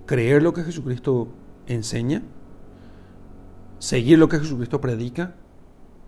[0.06, 1.28] Creer lo que Jesucristo
[1.66, 2.22] enseña,
[3.78, 5.34] seguir lo que Jesucristo predica,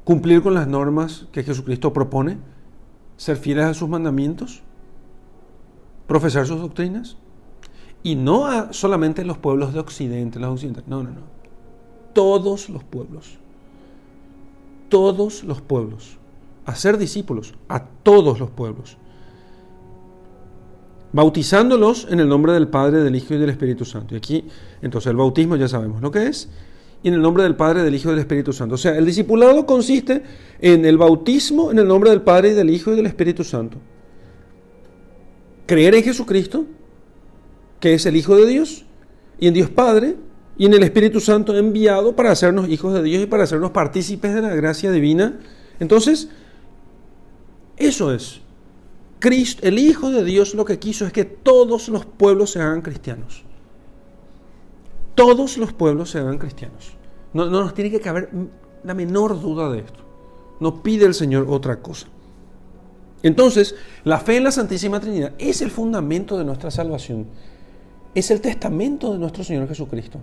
[0.05, 2.39] cumplir con las normas que Jesucristo propone,
[3.19, 4.63] ser fieles a sus mandamientos,
[6.07, 7.19] profesar sus doctrinas.
[8.03, 10.89] Y no a solamente los pueblos de Occidente, los occidentales.
[10.89, 11.38] No, no, no.
[12.19, 13.39] Todos los pueblos.
[14.89, 16.19] Todos los pueblos.
[16.67, 18.97] Hacer discípulos a todos los pueblos.
[21.13, 24.17] Bautizándolos en el nombre del Padre, del Hijo y del Espíritu Santo.
[24.17, 24.45] Y aquí,
[24.83, 26.49] entonces, el bautismo ya sabemos lo que es
[27.05, 28.75] y en el nombre del Padre, del Hijo y del Espíritu Santo.
[28.75, 30.21] O sea, el discipulado consiste
[30.59, 33.77] en el bautismo en el nombre del Padre del Hijo y del Espíritu Santo.
[35.67, 36.67] Creer en Jesucristo,
[37.79, 38.87] que es el Hijo de Dios,
[39.39, 40.17] y en Dios Padre,
[40.59, 44.35] y en el Espíritu Santo enviado para hacernos hijos de Dios y para hacernos partícipes
[44.35, 45.39] de la gracia divina.
[45.81, 46.29] Entonces,
[47.77, 48.41] eso es.
[49.21, 52.83] Cristo, el Hijo de Dios lo que quiso es que todos los pueblos se hagan
[52.83, 53.45] cristianos
[55.19, 56.93] todos los pueblos se hagan cristianos.
[57.33, 58.31] No, nos tiene que caber
[58.85, 59.99] la menor duda de esto.
[60.61, 62.07] No pide el Señor otra cosa.
[63.25, 67.27] Entonces, la fe en la Santísima Trinidad es el fundamento de nuestra salvación.
[68.15, 70.21] Es el testamento de nuestro Señor Jesucristo.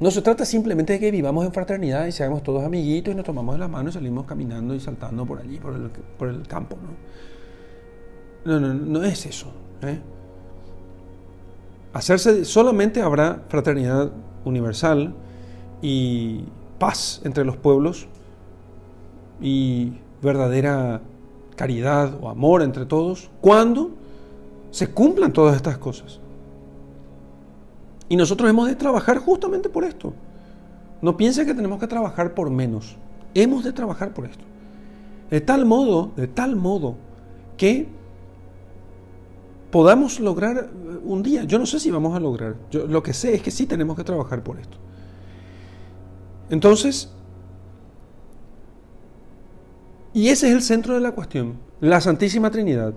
[0.00, 3.24] No se trata simplemente de que vivamos en fraternidad y seamos todos amiguitos y nos
[3.24, 6.46] tomamos de las manos y salimos caminando y saltando por allí, por el, por el
[6.48, 6.76] campo.
[8.44, 8.58] ¿no?
[8.58, 9.52] No, no, no es eso.
[9.82, 9.98] ¿eh?
[11.92, 14.10] hacerse solamente habrá fraternidad
[14.44, 15.14] universal
[15.82, 16.44] y
[16.78, 18.06] paz entre los pueblos
[19.40, 21.00] y verdadera
[21.56, 23.90] caridad o amor entre todos cuando
[24.70, 26.20] se cumplan todas estas cosas.
[28.10, 30.12] Y nosotros hemos de trabajar justamente por esto.
[31.00, 32.96] No piensen que tenemos que trabajar por menos.
[33.34, 34.44] Hemos de trabajar por esto.
[35.30, 36.96] De tal modo, de tal modo
[37.56, 37.86] que
[39.70, 41.44] podamos lograr eh, un día.
[41.44, 42.56] Yo no sé si vamos a lograr.
[42.72, 44.76] Yo, lo que sé es que sí tenemos que trabajar por esto.
[46.50, 47.12] Entonces,
[50.12, 52.92] y ese es el centro de la cuestión, la Santísima Trinidad.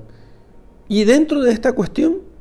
[0.87, 2.32] Y dentro de esta cuestión,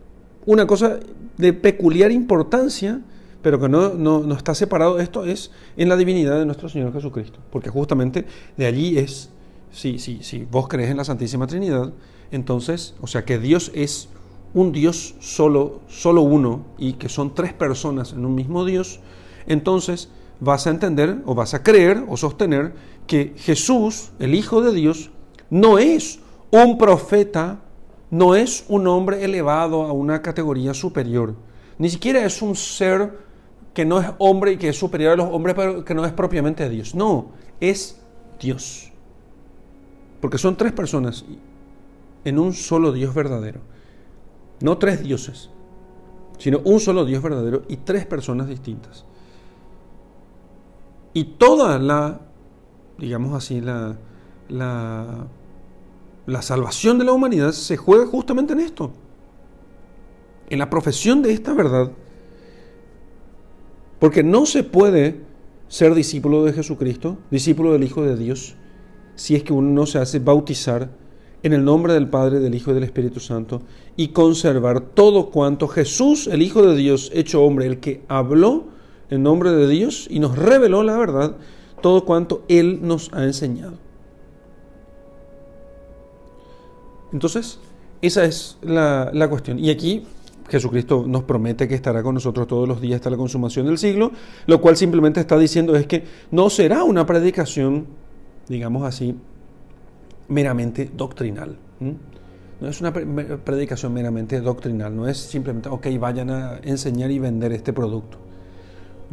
[0.46, 0.98] una cosa
[1.36, 3.00] de peculiar importancia,
[3.42, 6.92] pero que no, no, está separado de esto, es en la divinidad de nuestro Señor
[6.92, 7.40] Jesucristo.
[7.50, 8.24] Porque justamente
[8.56, 9.30] de allí es,
[9.70, 11.92] si, si, si vos crees en la Santísima Trinidad,
[12.30, 14.08] entonces, o sea que Dios es
[14.54, 19.00] un Dios solo, solo uno, y que son tres personas en un mismo Dios,
[19.46, 20.08] entonces
[20.40, 22.74] vas a entender o vas a creer o sostener
[23.06, 25.10] que Jesús, el Hijo de Dios,
[25.50, 27.60] no es un profeta,
[28.12, 31.34] no es un hombre elevado a una categoría superior,
[31.78, 33.18] ni siquiera es un ser
[33.72, 36.12] que no es hombre y que es superior a los hombres, pero que no es
[36.12, 36.94] propiamente Dios.
[36.94, 38.02] No, es
[38.38, 38.92] Dios.
[40.20, 41.24] Porque son tres personas
[42.26, 43.60] en un solo Dios verdadero.
[44.60, 45.48] No tres dioses,
[46.36, 49.06] sino un solo Dios verdadero y tres personas distintas.
[51.14, 52.20] Y toda la,
[52.98, 53.96] digamos así, la,
[54.50, 55.26] la,
[56.26, 58.92] la salvación de la humanidad se juega justamente en esto,
[60.50, 61.90] en la profesión de esta verdad.
[63.98, 65.20] Porque no se puede
[65.68, 68.56] ser discípulo de Jesucristo, discípulo del Hijo de Dios,
[69.14, 70.90] si es que uno no se hace bautizar
[71.42, 73.62] en el nombre del Padre, del Hijo y del Espíritu Santo,
[73.96, 78.66] y conservar todo cuanto Jesús, el Hijo de Dios, hecho hombre, el que habló
[79.10, 81.36] en nombre de Dios y nos reveló la verdad,
[81.80, 83.74] todo cuanto Él nos ha enseñado.
[87.12, 87.58] Entonces,
[88.00, 89.58] esa es la, la cuestión.
[89.58, 90.04] Y aquí
[90.48, 94.12] Jesucristo nos promete que estará con nosotros todos los días hasta la consumación del siglo,
[94.46, 97.86] lo cual simplemente está diciendo es que no será una predicación,
[98.48, 99.16] digamos así,
[100.28, 101.56] meramente doctrinal.
[102.60, 107.52] No es una predicación meramente doctrinal, no es simplemente, ok, vayan a enseñar y vender
[107.52, 108.18] este producto.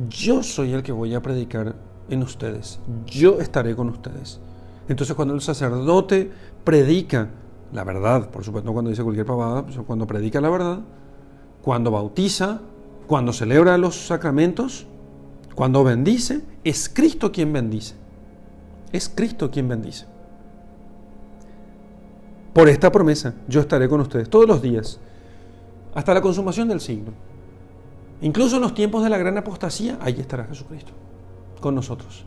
[0.09, 1.75] Yo soy el que voy a predicar
[2.09, 4.39] en ustedes, yo estaré con ustedes.
[4.87, 6.29] Entonces cuando el sacerdote
[6.63, 7.29] predica
[7.71, 10.79] la verdad, por supuesto cuando dice cualquier pavada, cuando predica la verdad,
[11.61, 12.61] cuando bautiza,
[13.07, 14.87] cuando celebra los sacramentos,
[15.55, 17.95] cuando bendice, es Cristo quien bendice.
[18.91, 20.05] Es Cristo quien bendice.
[22.53, 24.99] Por esta promesa yo estaré con ustedes todos los días,
[25.93, 27.11] hasta la consumación del siglo.
[28.21, 30.91] Incluso en los tiempos de la gran apostasía, ahí estará Jesucristo,
[31.61, 32.25] con nosotros.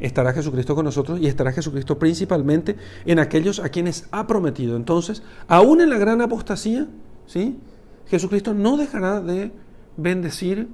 [0.00, 4.76] Estará Jesucristo con nosotros y estará Jesucristo principalmente en aquellos a quienes ha prometido.
[4.76, 6.86] Entonces, aún en la gran apostasía,
[7.26, 7.58] ¿sí?
[8.06, 9.52] Jesucristo no dejará de
[9.96, 10.68] bendecir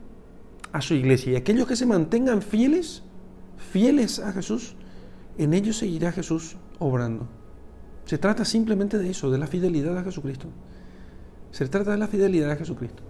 [0.72, 1.32] a su iglesia.
[1.32, 3.02] Y aquellos que se mantengan fieles,
[3.72, 4.74] fieles a Jesús,
[5.38, 7.28] en ellos seguirá Jesús obrando.
[8.04, 10.48] Se trata simplemente de eso, de la fidelidad a Jesucristo.
[11.50, 13.02] Se trata de la fidelidad a Jesucristo.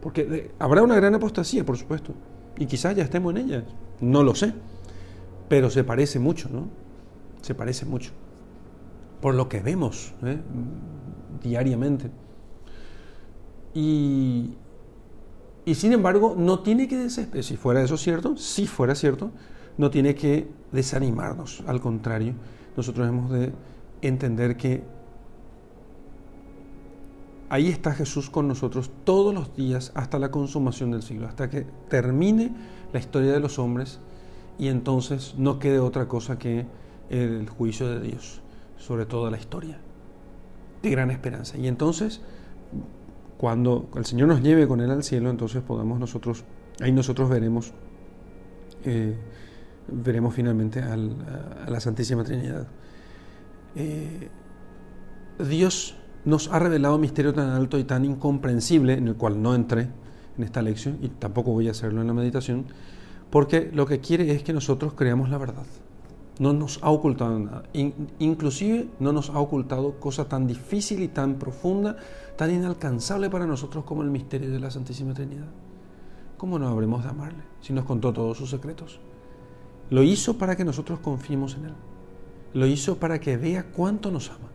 [0.00, 2.12] Porque habrá una gran apostasía, por supuesto.
[2.58, 3.64] Y quizás ya estemos en ella.
[4.00, 4.52] No lo sé.
[5.48, 6.68] Pero se parece mucho, ¿no?
[7.42, 8.12] Se parece mucho.
[9.20, 10.38] Por lo que vemos ¿eh?
[11.42, 12.10] diariamente.
[13.74, 14.54] Y,
[15.64, 17.44] y sin embargo, no tiene que desesperar.
[17.44, 19.30] Si fuera eso cierto, si fuera cierto,
[19.76, 21.62] no tiene que desanimarnos.
[21.66, 22.34] Al contrario,
[22.76, 23.52] nosotros hemos de
[24.02, 24.82] entender que
[27.48, 31.66] ahí está Jesús con nosotros todos los días hasta la consumación del siglo, hasta que
[31.88, 32.52] termine
[32.92, 34.00] la historia de los hombres
[34.58, 36.66] y entonces no quede otra cosa que
[37.10, 38.40] el juicio de Dios
[38.78, 39.78] sobre toda la historia
[40.82, 41.56] de gran esperanza.
[41.58, 42.20] Y entonces,
[43.38, 46.44] cuando el Señor nos lleve con Él al cielo, entonces podamos nosotros,
[46.80, 47.72] ahí nosotros veremos,
[48.84, 49.16] eh,
[49.88, 52.66] veremos finalmente a la Santísima Trinidad.
[53.76, 54.28] Eh,
[55.48, 59.54] Dios nos ha revelado un misterio tan alto y tan incomprensible, en el cual no
[59.54, 59.88] entré
[60.36, 62.66] en esta lección y tampoco voy a hacerlo en la meditación,
[63.34, 65.64] porque lo que quiere es que nosotros creamos la verdad.
[66.38, 67.64] No nos ha ocultado nada.
[68.20, 71.96] inclusive no nos ha ocultado cosa tan difícil y tan profunda,
[72.36, 75.48] tan inalcanzable para nosotros como el misterio de la Santísima Trinidad.
[76.36, 79.00] ¿Cómo no habremos de amarle si nos contó todos sus secretos?
[79.90, 81.74] Lo hizo para que nosotros confiemos en Él.
[82.52, 84.50] Lo hizo para que vea cuánto nos ama.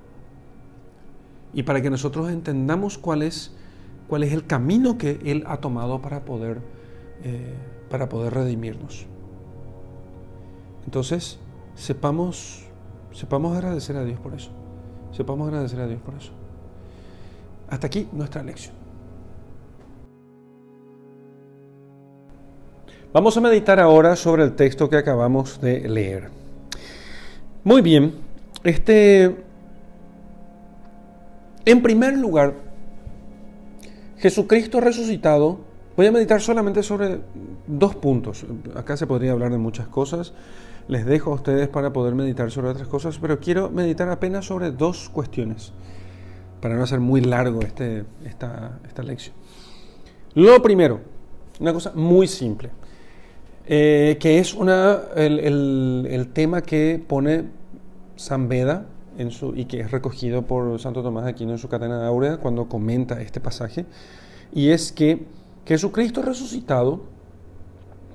[1.54, 3.54] Y para que nosotros entendamos cuál es,
[4.08, 6.62] cuál es el camino que Él ha tomado para poder,
[7.26, 7.58] eh,
[7.90, 9.06] para poder redimirnos.
[10.86, 11.40] Entonces,
[11.76, 12.66] sepamos,
[13.12, 14.52] sepamos agradecer a Dios por eso.
[15.12, 16.32] Sepamos agradecer a Dios por eso.
[17.70, 18.76] Hasta aquí nuestra lección.
[23.12, 26.30] Vamos a meditar ahora sobre el texto que acabamos de leer.
[27.64, 28.14] Muy bien,
[28.64, 29.36] este,
[31.66, 32.54] en primer lugar,
[34.18, 35.60] Jesucristo resucitado,
[36.00, 37.20] voy a meditar solamente sobre
[37.68, 38.46] dos puntos.
[38.74, 40.32] Acá se podría hablar de muchas cosas,
[40.88, 44.72] les dejo a ustedes para poder meditar sobre otras cosas, pero quiero meditar apenas sobre
[44.72, 45.74] dos cuestiones,
[46.62, 49.36] para no hacer muy largo este, esta, esta lección.
[50.36, 51.02] Lo primero,
[51.60, 52.70] una cosa muy simple.
[53.68, 57.44] Eh, que es una, el, tema que pone
[58.16, 58.86] San Beda
[59.18, 62.38] en su, y que es recogido por Santo Tomás de Aquino en su Cadena Áurea
[62.38, 63.86] cuando comenta este pasaje,
[64.54, 65.39] y es que
[65.70, 67.02] Jesucristo resucitado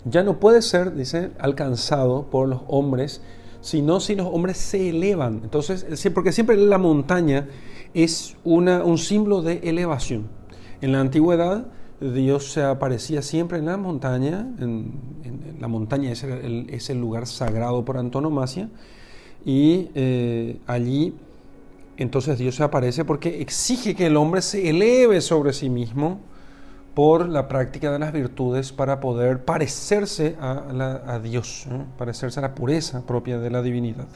[0.05, 3.23] ya no puede ser, dice, alcanzado por los hombres,
[3.61, 5.43] sino si los hombres se elevan.
[5.45, 7.47] Entonces, porque siempre la montaña
[7.95, 10.27] es una, un símbolo de elevación.
[10.81, 11.69] En la antigüedad,
[12.01, 14.93] Dios se aparecía siempre en la montaña, en,
[15.61, 18.69] la montaña es el, lugar sagrado por antonomasia,
[19.45, 21.14] y eh, allí
[21.99, 26.19] entonces Dios se aparece porque exige que el hombre se eleve sobre sí mismo
[26.94, 31.66] por la práctica de las virtudes para poder parecerse a, Dios,
[31.98, 34.07] parecerse a la pureza propia de la divinidad.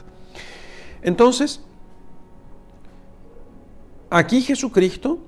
[1.01, 1.61] Entonces,
[4.09, 5.19] aquí Jesucristo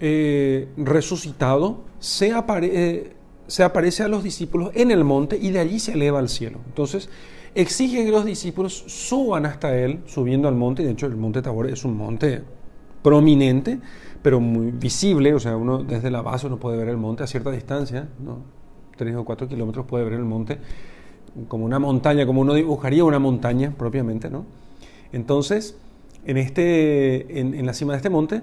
[0.00, 3.12] eh, resucitado se, eh,
[3.46, 6.58] se aparece a los discípulos en el monte y de allí se eleva al cielo.
[6.66, 7.08] Entonces,
[7.54, 10.82] exige que los discípulos suban hasta él, subiendo al monte.
[10.82, 12.42] De hecho, el monte Tabor es un monte
[13.02, 13.78] prominente,
[14.22, 15.34] pero muy visible.
[15.34, 18.38] O sea, uno desde la base uno puede ver el monte a cierta distancia, ¿no?
[18.96, 20.58] tres o cuatro kilómetros puede ver el monte
[21.48, 24.44] como una montaña, como uno dibujaría una montaña propiamente, ¿no?
[25.12, 25.76] Entonces,
[26.26, 28.42] en, este, en la cima de este monte,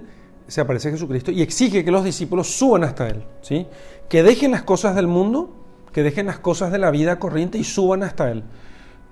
[0.49, 3.67] se aparece Jesucristo y exige que los discípulos suban hasta Él, ¿sí?
[4.09, 5.53] que dejen las cosas del mundo,
[5.93, 8.43] que dejen las cosas de la vida corriente y suban hasta Él.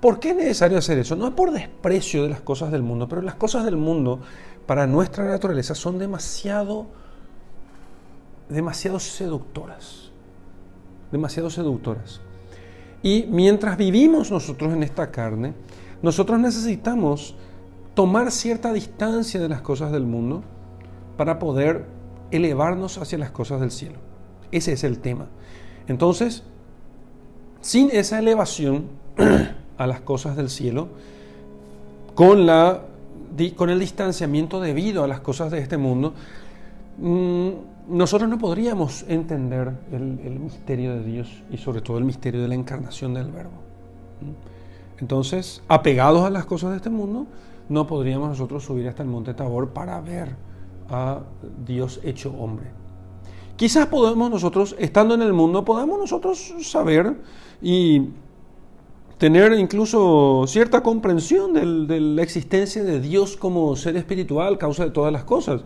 [0.00, 1.16] ¿Por qué es necesario hacer eso?
[1.16, 4.20] No es por desprecio de las cosas del mundo, pero las cosas del mundo
[4.66, 6.86] para nuestra naturaleza son demasiado,
[8.48, 10.10] demasiado seductoras,
[11.10, 12.20] demasiado seductoras.
[13.02, 15.54] Y mientras vivimos nosotros en esta carne,
[16.02, 17.34] nosotros necesitamos
[17.94, 20.44] tomar cierta distancia de las cosas del mundo,
[21.18, 21.84] para poder
[22.30, 23.96] elevarnos hacia las cosas del cielo.
[24.52, 25.26] Ese es el tema.
[25.88, 26.44] Entonces,
[27.60, 28.86] sin esa elevación
[29.78, 30.88] a las cosas del cielo,
[32.14, 32.82] con, la,
[33.56, 36.14] con el distanciamiento debido a las cosas de este mundo,
[36.98, 37.50] mm,
[37.88, 42.54] nosotros no podríamos entender el, misterio de Dios y sobre todo el misterio de la
[42.54, 43.62] encarnación del Verbo.
[44.98, 47.26] Entonces, apegados a las cosas de este mundo,
[47.68, 50.34] no podríamos nosotros subir hasta el monte Tabor para ver
[50.90, 51.20] a
[51.64, 52.66] Dios hecho hombre.
[53.56, 57.16] Quizás podemos nosotros, estando en el mundo, podamos nosotros saber
[57.62, 58.08] y
[59.18, 61.52] tener incluso cierta comprensión
[61.88, 65.62] de la existencia de Dios como ser espiritual, causa de todas las cosas.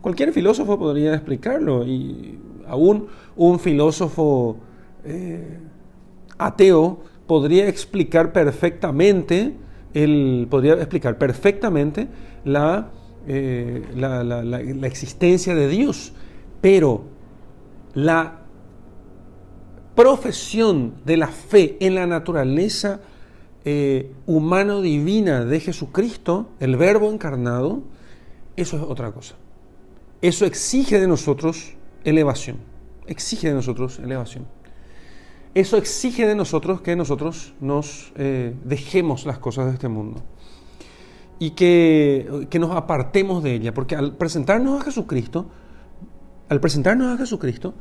[0.00, 4.56] Cualquier filósofo podría explicarlo y aún un filósofo
[5.04, 5.58] eh,
[6.36, 9.54] ateo podría explicar perfectamente,
[10.50, 12.08] podría explicar perfectamente
[12.44, 12.90] la,
[13.26, 16.12] eh, la, la, existencia de Dios,
[16.60, 17.04] pero
[17.94, 18.45] la
[19.96, 23.00] profesión de la fe en la naturaleza
[23.64, 27.82] eh, humano-divina de Jesucristo, el Verbo encarnado,
[28.54, 29.34] eso es otra cosa.
[30.22, 31.74] Eso exige de nosotros
[32.04, 32.58] elevación.
[33.08, 34.46] Exige de nosotros elevación.
[35.54, 40.22] Eso exige de nosotros que nosotros nos eh, dejemos las cosas de este mundo
[41.38, 45.46] y que, que, nos apartemos de ella, porque al presentarnos a Jesucristo,
[46.48, 47.74] al presentarnos a Jesucristo,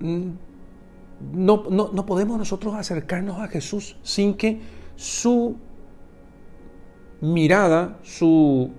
[0.00, 0.28] mm,
[1.32, 4.60] no, no, no podemos nosotros acercarnos a Jesús sin que
[4.96, 5.56] su
[7.20, 8.70] mirada, su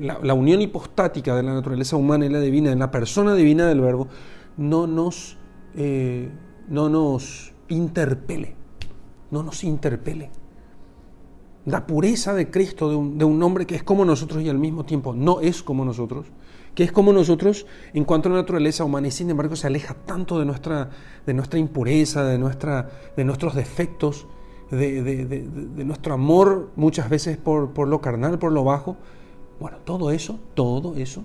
[0.00, 3.80] la, unión hipostática de la naturaleza humana y la divina, en la persona divina del
[3.80, 4.08] Verbo,
[4.56, 5.36] no nos,
[5.74, 6.30] eh,
[6.68, 8.54] no nos interpele,
[9.30, 10.30] no nos interpele.
[11.66, 14.58] La pureza de Cristo, de un, de un hombre que es como nosotros y al
[14.58, 16.26] mismo tiempo no es como nosotros,
[16.78, 19.94] que es como nosotros en cuanto a la naturaleza humana y sin embargo se aleja
[19.94, 20.88] tanto de nuestra,
[21.26, 24.28] de nuestra impureza, de, nuestra, de nuestros defectos,
[24.70, 25.44] de,
[25.84, 28.96] nuestro amor muchas veces por, por lo carnal, por lo bajo,
[29.58, 31.24] bueno, todo eso, todo eso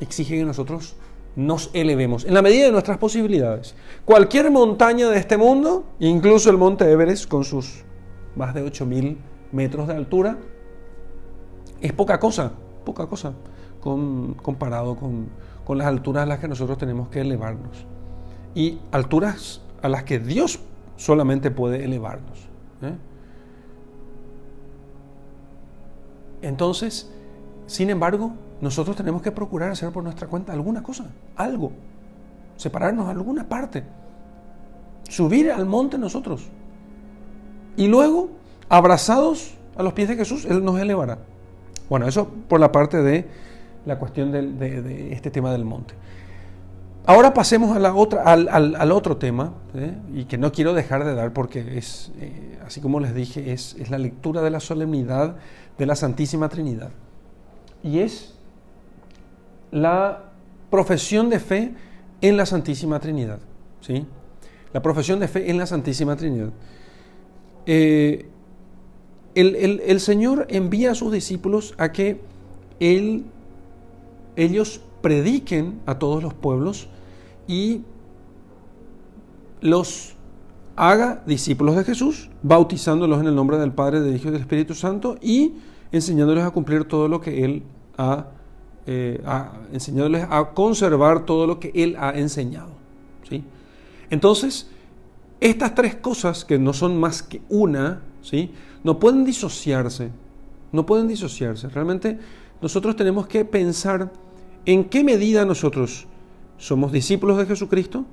[0.00, 0.96] exige que nosotros
[1.36, 3.76] nos elevemos en la medida de nuestras posibilidades.
[4.04, 7.84] Cualquier montaña de este mundo, incluso el monte Everest con sus
[8.34, 9.18] más de 8.000
[9.52, 10.36] metros de altura,
[11.80, 12.50] es poca cosa,
[12.84, 13.34] poca cosa
[13.80, 15.28] comparado con,
[15.76, 17.86] las alturas a las que nosotros tenemos que elevarnos.
[18.54, 20.60] Y alturas a las que Dios
[20.96, 22.38] solamente puede elevarnos.
[22.82, 22.94] ¿eh?
[26.42, 27.10] Entonces,
[27.66, 31.06] sin embargo, nosotros tenemos que procurar hacer por nuestra cuenta alguna cosa,
[31.36, 31.72] algo,
[32.56, 33.84] separarnos a alguna parte,
[35.08, 36.48] subir al monte nosotros.
[37.76, 38.30] Y luego,
[38.68, 41.18] abrazados a los pies de Jesús, Él nos elevará.
[41.88, 43.26] Bueno, eso por la parte de
[43.88, 45.94] la cuestión de, este tema del monte.
[47.06, 49.94] Ahora pasemos a la otra, al, otro tema, ¿eh?
[50.14, 53.74] y que no quiero dejar de dar porque es, eh, así como les dije, es,
[53.78, 55.36] es la lectura de la solemnidad
[55.78, 56.90] de la Santísima Trinidad
[57.82, 58.34] y es
[59.70, 60.24] la
[60.70, 61.72] profesión de fe
[62.20, 63.38] en la Santísima Trinidad.
[63.80, 64.04] ¿sí?
[64.74, 66.50] La profesión de fe en la Santísima Trinidad.
[67.64, 68.28] Eh,
[69.34, 72.20] el, Señor envía a sus discípulos a que
[72.80, 73.24] él,
[74.38, 76.88] ellos prediquen a todos los pueblos
[77.48, 77.82] y
[79.60, 80.14] los
[80.76, 84.74] haga discípulos de Jesús, bautizándolos en el nombre del Padre, del Hijo y del Espíritu
[84.74, 85.54] Santo y
[85.90, 87.64] enseñándoles a cumplir todo lo que Él
[87.96, 88.26] ha,
[88.86, 89.20] eh,
[89.72, 92.70] enseñándoles a conservar todo lo que Él ha enseñado.
[93.28, 93.42] ¿sí?
[94.08, 94.70] Entonces,
[95.40, 98.52] estas tres cosas, que no son más que una, ¿sí?
[98.84, 100.12] no pueden disociarse,
[100.70, 101.68] no pueden disociarse.
[101.68, 102.20] Realmente
[102.62, 104.12] nosotros tenemos que pensar
[104.68, 106.06] en qué medida nosotros
[106.58, 108.04] somos discípulos de Jesucristo,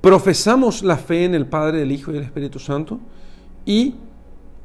[0.00, 2.98] profesamos la fe en el Padre, el Hijo y el Espíritu Santo
[3.64, 3.94] y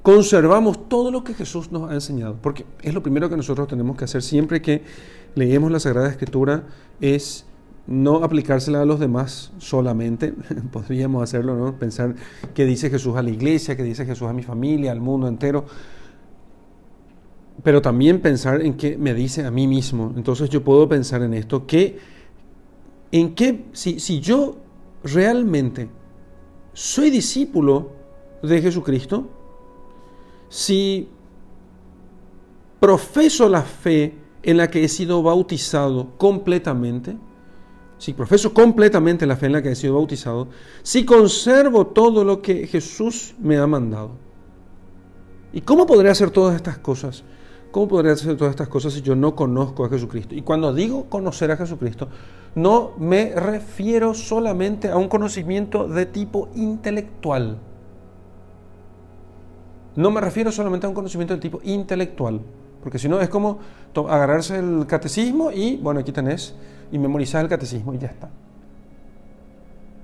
[0.02, 3.96] conservamos todo lo que Jesús nos ha enseñado, porque es lo primero que nosotros tenemos
[3.98, 4.82] que hacer siempre que
[5.36, 6.64] leemos la Sagrada Escritura,
[7.00, 7.46] es
[7.86, 10.34] no aplicársela a los demás solamente,
[10.72, 11.78] podríamos hacerlo, ¿no?
[11.78, 12.16] Pensar
[12.56, 15.66] qué dice Jesús a la iglesia, qué dice Jesús a mi familia, al mundo entero,
[17.64, 20.14] pero también pensar en qué me dice a mí mismo.
[20.16, 21.98] Entonces yo puedo pensar en esto, que
[23.12, 24.58] en qué, si, si yo
[25.04, 25.90] realmente
[26.74, 27.92] soy discípulo
[28.44, 29.28] de Jesucristo,
[30.50, 31.10] si
[32.80, 37.18] profeso la fe en la que he sido bautizado completamente,
[37.98, 40.50] si profeso completamente la fe en la que he sido bautizado,
[40.84, 44.12] si conservo todo lo que Jesús me ha mandado.
[45.52, 47.24] ¿Y cómo podré hacer todas estas cosas?
[47.72, 50.34] ¿Cómo podré hacer todas estas cosas si yo no conozco a Jesucristo?
[50.34, 52.08] Y cuando digo conocer a Jesucristo,
[52.56, 57.58] no me refiero solamente a un conocimiento de tipo intelectual.
[59.96, 62.42] No me refiero solamente a un conocimiento de tipo intelectual,
[62.82, 63.60] porque si no es como
[63.96, 66.56] agarrarse el catecismo y, bueno, aquí tenés,
[66.92, 68.30] y memorizar el catecismo y ya está.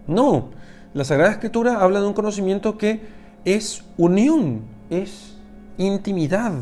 [0.07, 0.49] No,
[0.93, 3.01] La Sagrada Escritura habla de un conocimiento que
[3.45, 5.37] es unión, es
[5.77, 6.53] intimidad,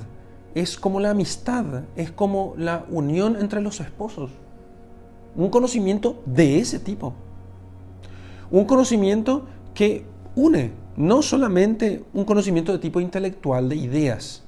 [0.56, 4.32] es como la amistad, es como la unión entre los esposos.
[5.36, 7.14] Un conocimiento de ese tipo.
[8.50, 14.44] Un conocimiento que une, no solamente un conocimiento de tipo intelectual, de ideas.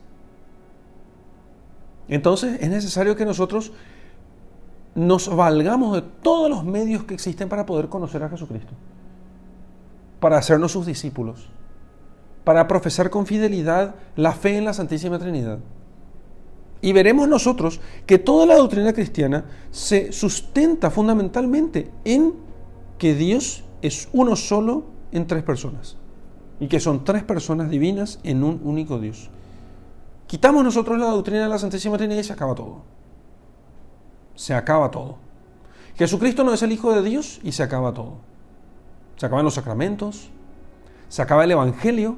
[2.08, 3.72] Entonces es necesario que nosotros
[4.96, 8.74] nos valgamos de todos los medios que existen para poder conocer a Jesucristo,
[10.20, 11.50] para hacernos sus discípulos,
[12.44, 15.60] para profesar con fidelidad la fe en la Santísima Trinidad.
[16.84, 22.34] Y veremos nosotros que toda la doctrina cristiana se sustenta fundamentalmente en
[22.98, 25.96] que Dios es uno solo en tres personas.
[26.60, 29.30] Y que son tres personas divinas en un único Dios.
[30.28, 32.82] Quitamos nosotros la doctrina de la Santísima Trinidad y se acaba todo.
[34.36, 35.20] Se acaba todo.
[35.96, 38.18] Jesucristo no es el Hijo de Dios y se acaba todo.
[39.16, 40.32] Se acaban los sacramentos,
[41.08, 42.18] se acaba el Evangelio,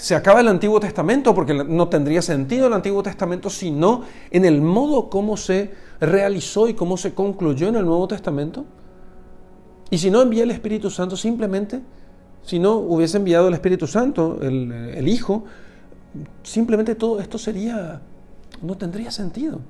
[0.00, 4.62] se acaba el Antiguo Testamento porque no tendría sentido el Antiguo Testamento sino en el
[4.62, 8.64] modo como se realizó y cómo se concluyó en el Nuevo Testamento.
[9.90, 11.82] Y si no envía el Espíritu Santo, simplemente,
[12.42, 15.44] si no hubiese enviado el Espíritu Santo, el, el Hijo,
[16.42, 18.00] simplemente todo esto sería,
[18.62, 19.60] no tendría sentido.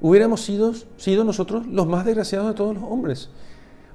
[0.00, 3.28] Hubiéramos sido, sido nosotros los más desgraciados de todos los hombres.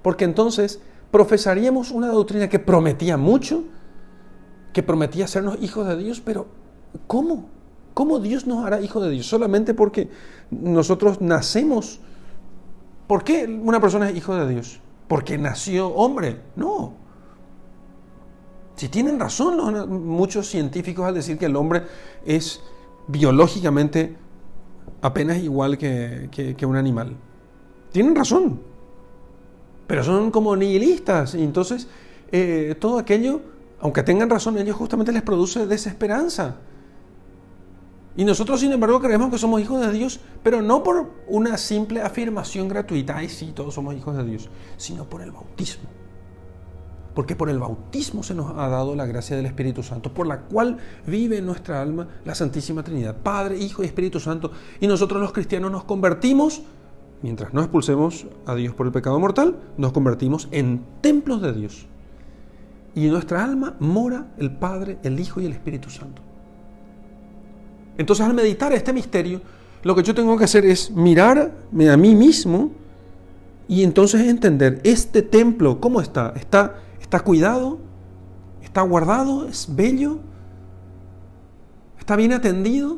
[0.04, 0.80] Porque entonces
[1.10, 3.64] profesaríamos una doctrina que prometía mucho,
[4.74, 6.48] que prometía hacernos hijos de Dios, pero
[7.08, 7.50] ¿cómo?
[7.98, 9.26] ¿Cómo Dios nos hará hijos de Dios?
[9.26, 10.08] Solamente porque
[10.52, 12.00] nosotros nacemos.
[13.08, 14.80] ¿Por qué una persona es hijo de Dios?
[15.08, 16.42] Porque nació hombre.
[16.56, 16.94] No.
[18.76, 21.86] Si tienen razón muchos científicos al decir que el hombre
[22.24, 22.62] es
[23.08, 24.16] biológicamente
[25.02, 27.16] apenas igual que, un animal.
[27.92, 28.62] Tienen razón.
[29.88, 31.34] Pero son como nihilistas.
[31.34, 31.88] Y entonces
[32.32, 33.42] eh, todo aquello
[33.80, 36.56] aunque tengan razón, ellos justamente les produce desesperanza.
[38.16, 42.02] Y nosotros, sin embargo, creemos que somos hijos de Dios, pero no por una simple
[42.02, 45.88] afirmación gratuita, ay sí, todos somos hijos de Dios, sino por el bautismo.
[47.14, 50.42] Porque por el bautismo se nos ha dado la gracia del Espíritu Santo, por la
[50.42, 54.52] cual vive en nuestra alma la Santísima Trinidad, Padre, Hijo y Espíritu Santo.
[54.80, 56.64] Y nosotros los cristianos nos convertimos,
[57.22, 61.88] mientras no expulsemos a Dios por el pecado mortal, nos convertimos en templos de Dios
[62.98, 66.20] y en nuestra alma mora el Padre, el Hijo y el Espíritu Santo.
[67.96, 69.40] Entonces al meditar este misterio,
[69.84, 72.72] lo que yo tengo que hacer es mirarme a mí mismo
[73.68, 76.34] y entonces entender este templo, ¿cómo está?
[76.36, 77.78] ¿Está, está cuidado?
[78.64, 79.48] ¿Está guardado?
[79.48, 80.18] ¿Es bello?
[82.00, 82.98] ¿Está bien atendido?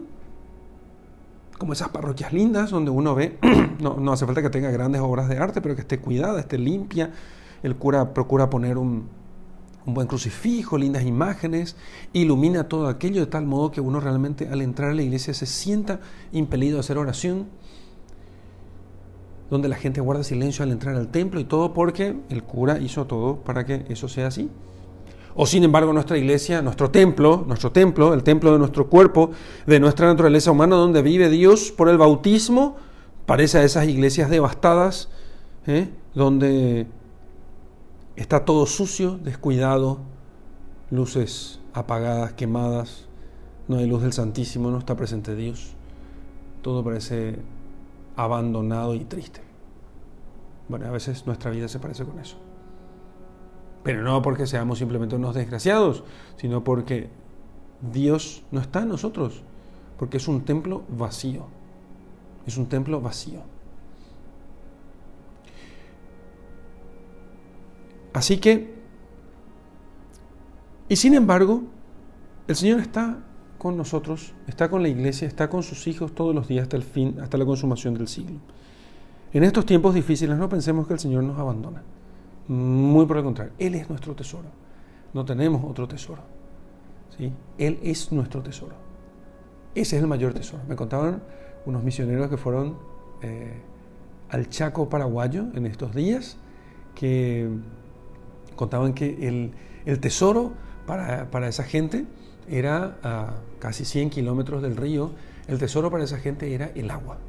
[1.58, 3.38] Como esas parroquias lindas donde uno ve,
[3.82, 6.58] no, no hace falta que tenga grandes obras de arte, pero que esté cuidada, esté
[6.58, 7.12] limpia.
[7.64, 9.19] El cura procura poner un,
[9.86, 11.76] un buen crucifijo, lindas imágenes,
[12.14, 15.46] ilumina todo aquello de tal modo que uno realmente al entrar a la iglesia se
[15.46, 16.00] sienta
[16.32, 17.48] impelido a hacer oración,
[19.50, 23.06] donde la gente guarda silencio al entrar al templo y todo porque el cura hizo
[23.06, 24.50] todo para que eso sea así.
[25.36, 29.32] O sin embargo nuestra iglesia, nuestro templo, nuestro templo, el templo de nuestro cuerpo,
[29.66, 32.76] de nuestra naturaleza humana, donde vive Dios por el bautismo,
[33.26, 35.10] parece a esas iglesias devastadas,
[35.66, 35.90] ¿eh?
[36.14, 36.88] donde
[38.20, 40.00] Está todo sucio, descuidado,
[40.92, 43.08] luces apagadas, quemadas,
[43.70, 45.72] no hay luz del Santísimo, no está presente Dios.
[46.62, 47.40] Todo parece
[48.18, 49.40] abandonado y triste.
[50.68, 52.36] Bueno, a veces nuestra vida se parece con eso.
[53.84, 56.04] Pero no porque seamos simplemente unos desgraciados,
[56.36, 57.10] sino porque
[57.94, 59.44] Dios no está en nosotros,
[59.98, 61.46] porque es un templo vacío.
[62.46, 63.44] Es un templo vacío.
[68.14, 68.74] Así que,
[70.88, 71.64] y sin embargo,
[72.48, 73.20] el Señor está
[73.58, 76.84] con nosotros, está con la iglesia, está con sus hijos todos los días hasta el
[76.84, 78.38] fin, hasta la consumación del siglo.
[79.32, 81.84] En estos tiempos difíciles no pensemos que el Señor nos abandona.
[82.48, 84.48] Muy por el contrario, Él es nuestro tesoro.
[85.14, 86.24] No tenemos otro tesoro.
[87.16, 87.32] ¿sí?
[87.60, 88.76] Él es nuestro tesoro.
[89.76, 90.64] Ese es el mayor tesoro.
[90.68, 91.22] Me contaban
[91.66, 92.78] unos misioneros que fueron
[93.22, 93.62] eh,
[94.30, 96.38] al Chaco paraguayo en estos días,
[96.96, 97.50] que
[98.60, 99.26] contaban que
[99.86, 100.52] el, tesoro
[100.86, 102.06] para, esa gente
[102.50, 105.12] era a casi 100 kilómetros del río,
[105.48, 107.20] el tesoro para esa gente era el agua.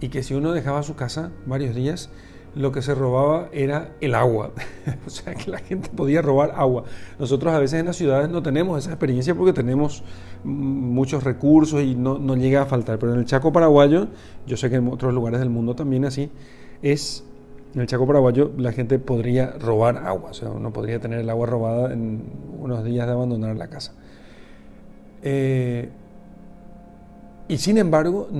[0.00, 2.08] Y que si uno dejaba su casa varios días,
[2.54, 4.52] lo que se robaba era el agua.
[5.06, 6.84] o sea, que la gente podía robar agua.
[7.18, 10.04] Nosotros a veces en las ciudades no tenemos esa experiencia porque tenemos
[10.44, 13.00] muchos recursos y no, no llega a faltar.
[13.00, 14.06] Pero en el Chaco paraguayo,
[14.46, 16.30] yo sé que en otros lugares del mundo también así,
[16.80, 17.24] es
[17.76, 21.28] En el Chaco paraguayo la gente podría robar agua, o sea, uno podría tener el
[21.28, 22.22] agua robada en
[22.58, 23.92] unos días de abandonar la casa.
[25.22, 25.90] Eh,
[27.48, 28.30] y sin embargo,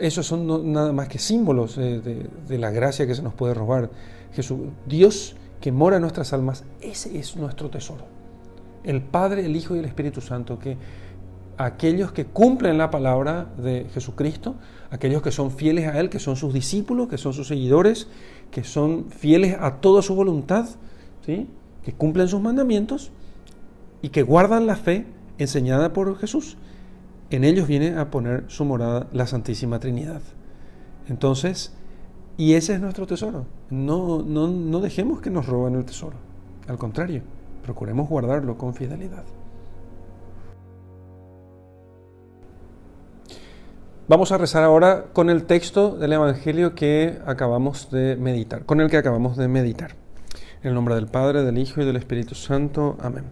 [0.00, 3.88] esos son nada más que símbolos de, la gracia que se nos puede robar.
[4.34, 8.04] Jesús, Dios que mora en nuestras almas, ese es nuestro tesoro.
[8.82, 10.76] El Padre, el Hijo y el Espíritu Santo, que
[11.56, 14.56] aquellos que cumplen la palabra de Jesucristo,
[14.90, 18.08] aquellos que son fieles a Él, que son sus discípulos, que son sus seguidores,
[18.54, 20.68] que son fieles a toda su voluntad,
[21.26, 21.48] ¿sí?
[21.82, 23.10] que cumplen sus mandamientos
[24.00, 25.06] y que guardan la fe
[25.38, 26.56] enseñada por Jesús.
[27.30, 30.22] En ellos viene a poner su morada la Santísima Trinidad.
[31.08, 31.74] Entonces,
[32.36, 33.44] y ese es nuestro tesoro.
[33.70, 36.16] No, no, no dejemos que nos roben el tesoro.
[36.68, 37.22] Al contrario,
[37.64, 39.24] procuremos guardarlo con fidelidad.
[44.06, 48.90] Vamos a rezar ahora con el texto del Evangelio que acabamos de meditar, con el
[48.90, 49.92] que acabamos de meditar.
[50.62, 52.98] En el nombre del Padre, del Hijo y del Espíritu Santo.
[53.00, 53.24] Amén.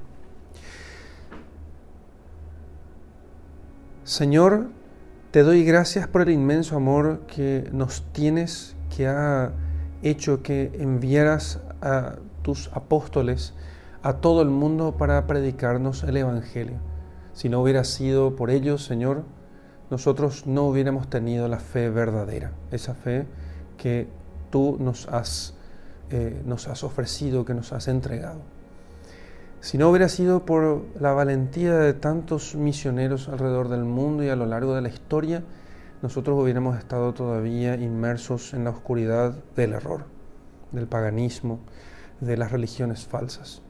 [4.04, 4.70] Señor,
[5.30, 9.52] te doy gracias por el inmenso amor que nos tienes, que ha
[10.02, 13.52] hecho que enviaras a tus apóstoles
[14.02, 16.78] a todo el mundo para predicarnos el Evangelio.
[17.34, 19.24] Si no hubiera sido por ellos, Señor,
[19.92, 23.26] nosotros no hubiéramos tenido la fe verdadera, esa fe
[23.76, 24.08] que
[24.48, 25.52] tú nos has,
[26.08, 28.40] eh, nos has ofrecido, que nos has entregado.
[29.60, 34.34] Si no hubiera sido por la valentía de tantos misioneros alrededor del mundo y a
[34.34, 35.44] lo largo de la historia,
[36.00, 40.06] nosotros hubiéramos estado todavía inmersos en la oscuridad del error,
[40.72, 41.58] del paganismo,
[42.22, 43.60] de las religiones falsas.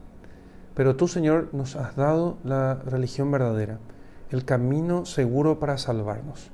[0.73, 3.77] Pero tú, Señor, nos has dado la religión verdadera
[4.33, 6.51] el camino seguro para salvarnos.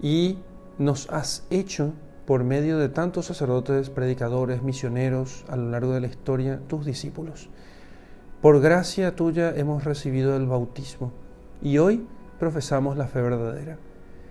[0.00, 0.38] Y
[0.78, 1.92] nos has hecho,
[2.26, 7.50] por medio de tantos sacerdotes, predicadores, misioneros a lo largo de la historia, tus discípulos.
[8.40, 11.12] Por gracia tuya hemos recibido el bautismo
[11.62, 12.06] y hoy
[12.38, 13.78] profesamos la fe verdadera.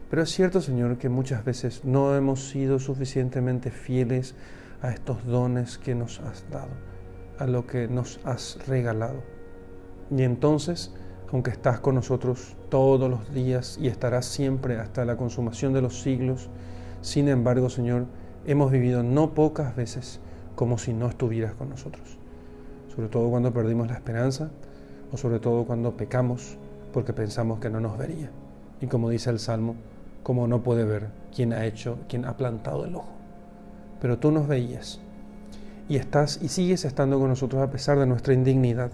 [0.10, 4.36] Pero es cierto, Señor, que muchas veces no hemos sido suficientemente fieles
[4.82, 6.72] a estos dones que nos has dado,
[7.40, 9.24] a lo que nos has regalado.
[10.12, 10.94] Y entonces
[11.34, 16.00] aunque estás con nosotros todos los días y estarás siempre hasta la consumación de los
[16.00, 16.48] siglos.
[17.02, 18.06] Sin embargo, Señor,
[18.46, 20.20] hemos vivido no pocas veces
[20.56, 22.20] como si no estuvieras con nosotros.
[22.96, 24.52] Sobre todo cuando perdimos la esperanza
[25.12, 26.60] o sobre todo cuando pecamos
[26.94, 28.30] porque pensamos que no nos vería.
[28.80, 29.76] Y como dice el Salmo,
[30.22, 33.12] como no puede ver quién ha hecho, quién ha plantado el ojo.
[34.00, 35.02] Pero tú nos veías
[35.90, 38.92] y estás y sigues estando con nosotros a pesar de nuestra indignidad.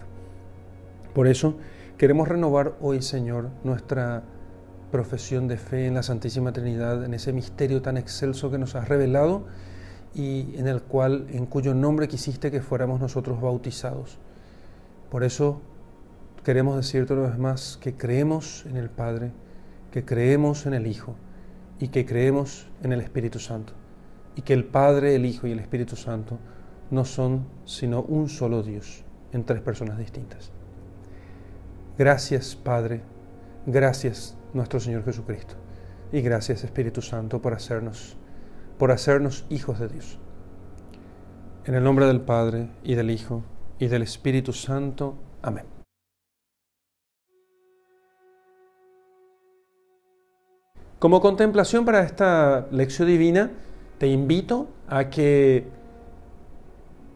[1.13, 1.55] Por eso,
[1.99, 4.23] Queremos renovar hoy, Señor, nuestra
[4.89, 8.87] profesión de fe en la Santísima Trinidad, en ese misterio tan excelso que nos has
[8.87, 9.47] revelado
[10.15, 14.17] y en el cual, en cuyo nombre quisiste que fuéramos nosotros bautizados.
[15.11, 15.61] Por eso
[16.45, 19.33] queremos decirte una vez más que creemos en el Padre,
[19.91, 21.15] que creemos en el Hijo
[21.81, 23.73] y que creemos en el Espíritu Santo.
[24.37, 26.39] Y que el Padre, el Hijo y el Espíritu Santo
[26.91, 30.53] no son sino un solo Dios en tres personas distintas.
[31.99, 33.01] Gracias, Padre.
[33.65, 35.55] Gracias, nuestro Señor Jesucristo.
[36.13, 38.15] Y gracias, Espíritu Santo, por hacernos,
[38.77, 40.17] por hacernos hijos de Dios.
[41.65, 43.43] En el nombre del Padre, y del Hijo,
[43.79, 45.17] y del Espíritu Santo.
[45.41, 45.65] Amén.
[50.99, 53.51] Como contemplación para esta lección divina,
[53.97, 55.67] te invito a que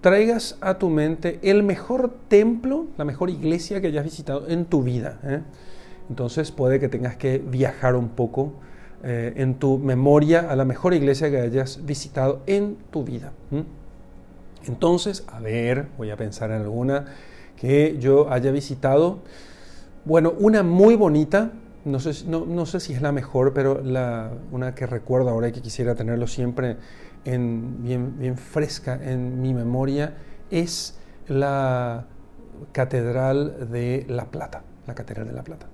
[0.04, 4.84] traigas a tu mente el mejor templo, la mejor iglesia que hayas visitado en tu
[4.84, 5.18] vida.
[5.24, 5.39] ¿eh?
[6.10, 8.51] Entonces puede que tengas que viajar un poco
[9.01, 13.32] eh, en tu memoria a la mejor iglesia que hayas visitado en tu vida.
[14.68, 17.06] Entonces, a ver, voy a pensar en alguna
[17.56, 19.20] que yo haya visitado.
[20.04, 21.51] Bueno, una muy bonita,
[21.86, 25.54] no sé, no, sé si es la mejor, pero la, una que recuerdo ahora y
[25.54, 26.76] que quisiera tenerlo siempre
[27.26, 30.15] bien, bien fresca en mi memoria
[30.51, 32.05] es la
[32.71, 35.67] Catedral de La Plata, la Catedral de La Plata.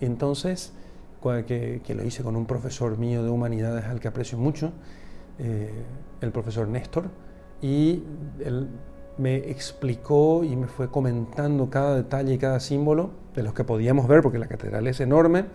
[0.00, 0.72] Entonces,
[1.46, 4.72] que, que lo hice con un profesor mío de humanidades al que aprecio mucho,
[5.38, 5.70] eh,
[6.20, 7.10] el profesor Néstor,
[7.60, 8.02] y
[8.44, 8.68] él
[9.18, 14.06] me explicó y me fue comentando cada detalle y cada símbolo de los que podíamos
[14.06, 15.46] ver, porque la catedral es enorme,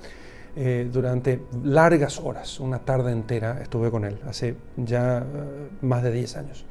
[0.55, 5.23] eh, durante largas horas, una tarde entera estuve con él, hace ya eh,
[5.81, 6.65] más de 10 años.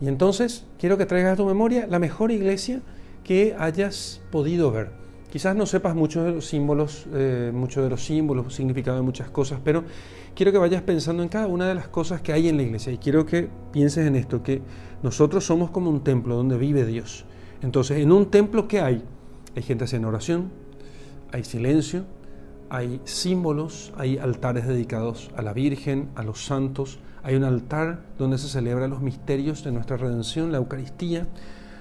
[0.00, 2.80] Y entonces quiero que traigas a tu memoria la mejor iglesia
[3.24, 4.90] que hayas podido ver.
[5.30, 9.28] Quizás no sepas muchos de los símbolos, eh, muchos de los símbolos, significado de muchas
[9.30, 9.84] cosas, pero
[10.36, 12.92] quiero que vayas pensando en cada una de las cosas que hay en la iglesia
[12.92, 14.62] y quiero que pienses en esto, que
[15.02, 17.24] nosotros somos como un templo donde vive Dios.
[17.62, 19.02] Entonces, en un templo, ¿qué hay?
[19.56, 20.50] Hay gente haciendo oración,
[21.32, 22.04] hay silencio,
[22.70, 28.38] hay símbolos, hay altares dedicados a la Virgen, a los santos, hay un altar donde
[28.38, 31.26] se celebran los misterios de nuestra redención, la Eucaristía,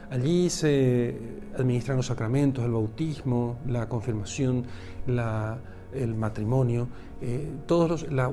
[0.10, 1.20] Allí se
[1.58, 4.66] administran los sacramentos, el bautismo, la confirmación,
[5.06, 6.88] el matrimonio,
[7.22, 8.32] eh, todos la,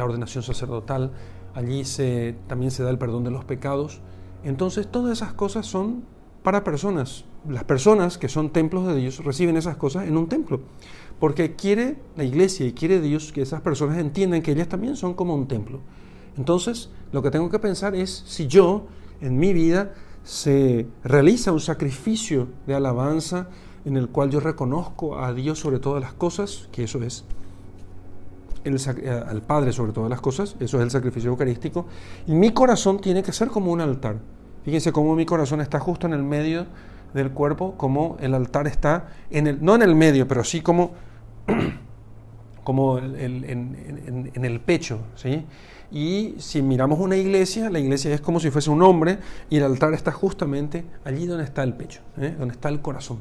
[0.00, 1.10] ordenación sacerdotal.
[1.54, 1.82] Allí
[2.46, 4.00] también se da el perdón de los pecados.
[4.44, 6.04] Entonces todas esas cosas son
[6.44, 7.24] para personas.
[7.48, 10.60] Las personas que son templos de Dios reciben esas cosas en un templo.
[11.20, 15.14] Porque quiere la iglesia y quiere Dios que esas personas entiendan que ellas también son
[15.14, 15.80] como un templo.
[16.36, 18.86] Entonces, lo que tengo que pensar es si yo,
[19.20, 19.94] en mi vida,
[20.24, 23.48] se realiza un sacrificio de alabanza
[23.84, 27.24] en el cual yo reconozco a Dios sobre todas las cosas, que eso es
[28.64, 31.86] el, eh, al Padre sobre todas las cosas, eso es el sacrificio eucarístico,
[32.26, 34.16] y mi corazón tiene que ser como un altar.
[34.64, 36.66] Fíjense cómo mi corazón está justo en el medio
[37.16, 40.92] del cuerpo, como el altar está, en el, no en el medio, pero sí como,
[42.64, 45.44] como en, en el pecho, ¿sí?
[45.90, 49.64] Y si miramos una iglesia, la iglesia es como si fuese un hombre y el
[49.64, 52.34] altar está justamente allí donde está el pecho, ¿eh?
[52.36, 53.18] donde está el corazón.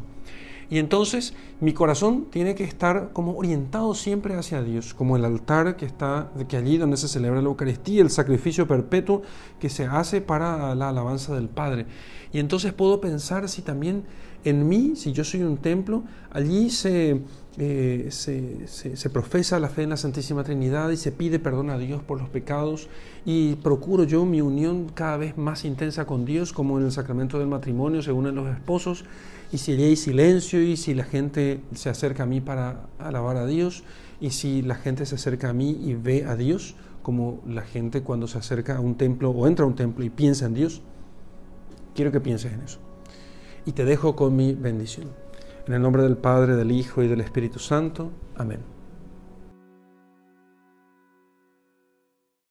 [0.69, 5.75] Y entonces mi corazón tiene que estar como orientado siempre hacia Dios, como el altar
[5.75, 9.21] que está que allí donde se celebra la Eucaristía, el sacrificio perpetuo
[9.59, 11.85] que se hace para la alabanza del Padre.
[12.33, 14.03] Y entonces puedo pensar si también
[14.43, 17.21] en mí, si yo soy un templo, allí se
[17.57, 22.03] eh, se, profesa la fe en la Santísima Trinidad y se pide perdón a Dios
[22.03, 22.89] por los pecados
[23.25, 27.39] y procuro yo mi unión cada vez más intensa con Dios, como en el sacramento
[27.39, 29.05] del matrimonio se unen los esposos,
[29.51, 33.45] y si hay silencio y si la gente se acerca a mí para alabar a
[33.45, 33.83] Dios,
[34.19, 38.01] y si la gente se acerca a mí y ve a Dios, como la gente
[38.01, 40.81] cuando se acerca a un templo o entra a un templo y piensa en Dios,
[41.93, 42.79] quiero que pienses en eso.
[43.65, 45.09] Y te dejo con mi bendición.
[45.67, 48.11] En el nombre del Padre, del Hijo y del Espíritu Santo.
[48.35, 48.74] Amén.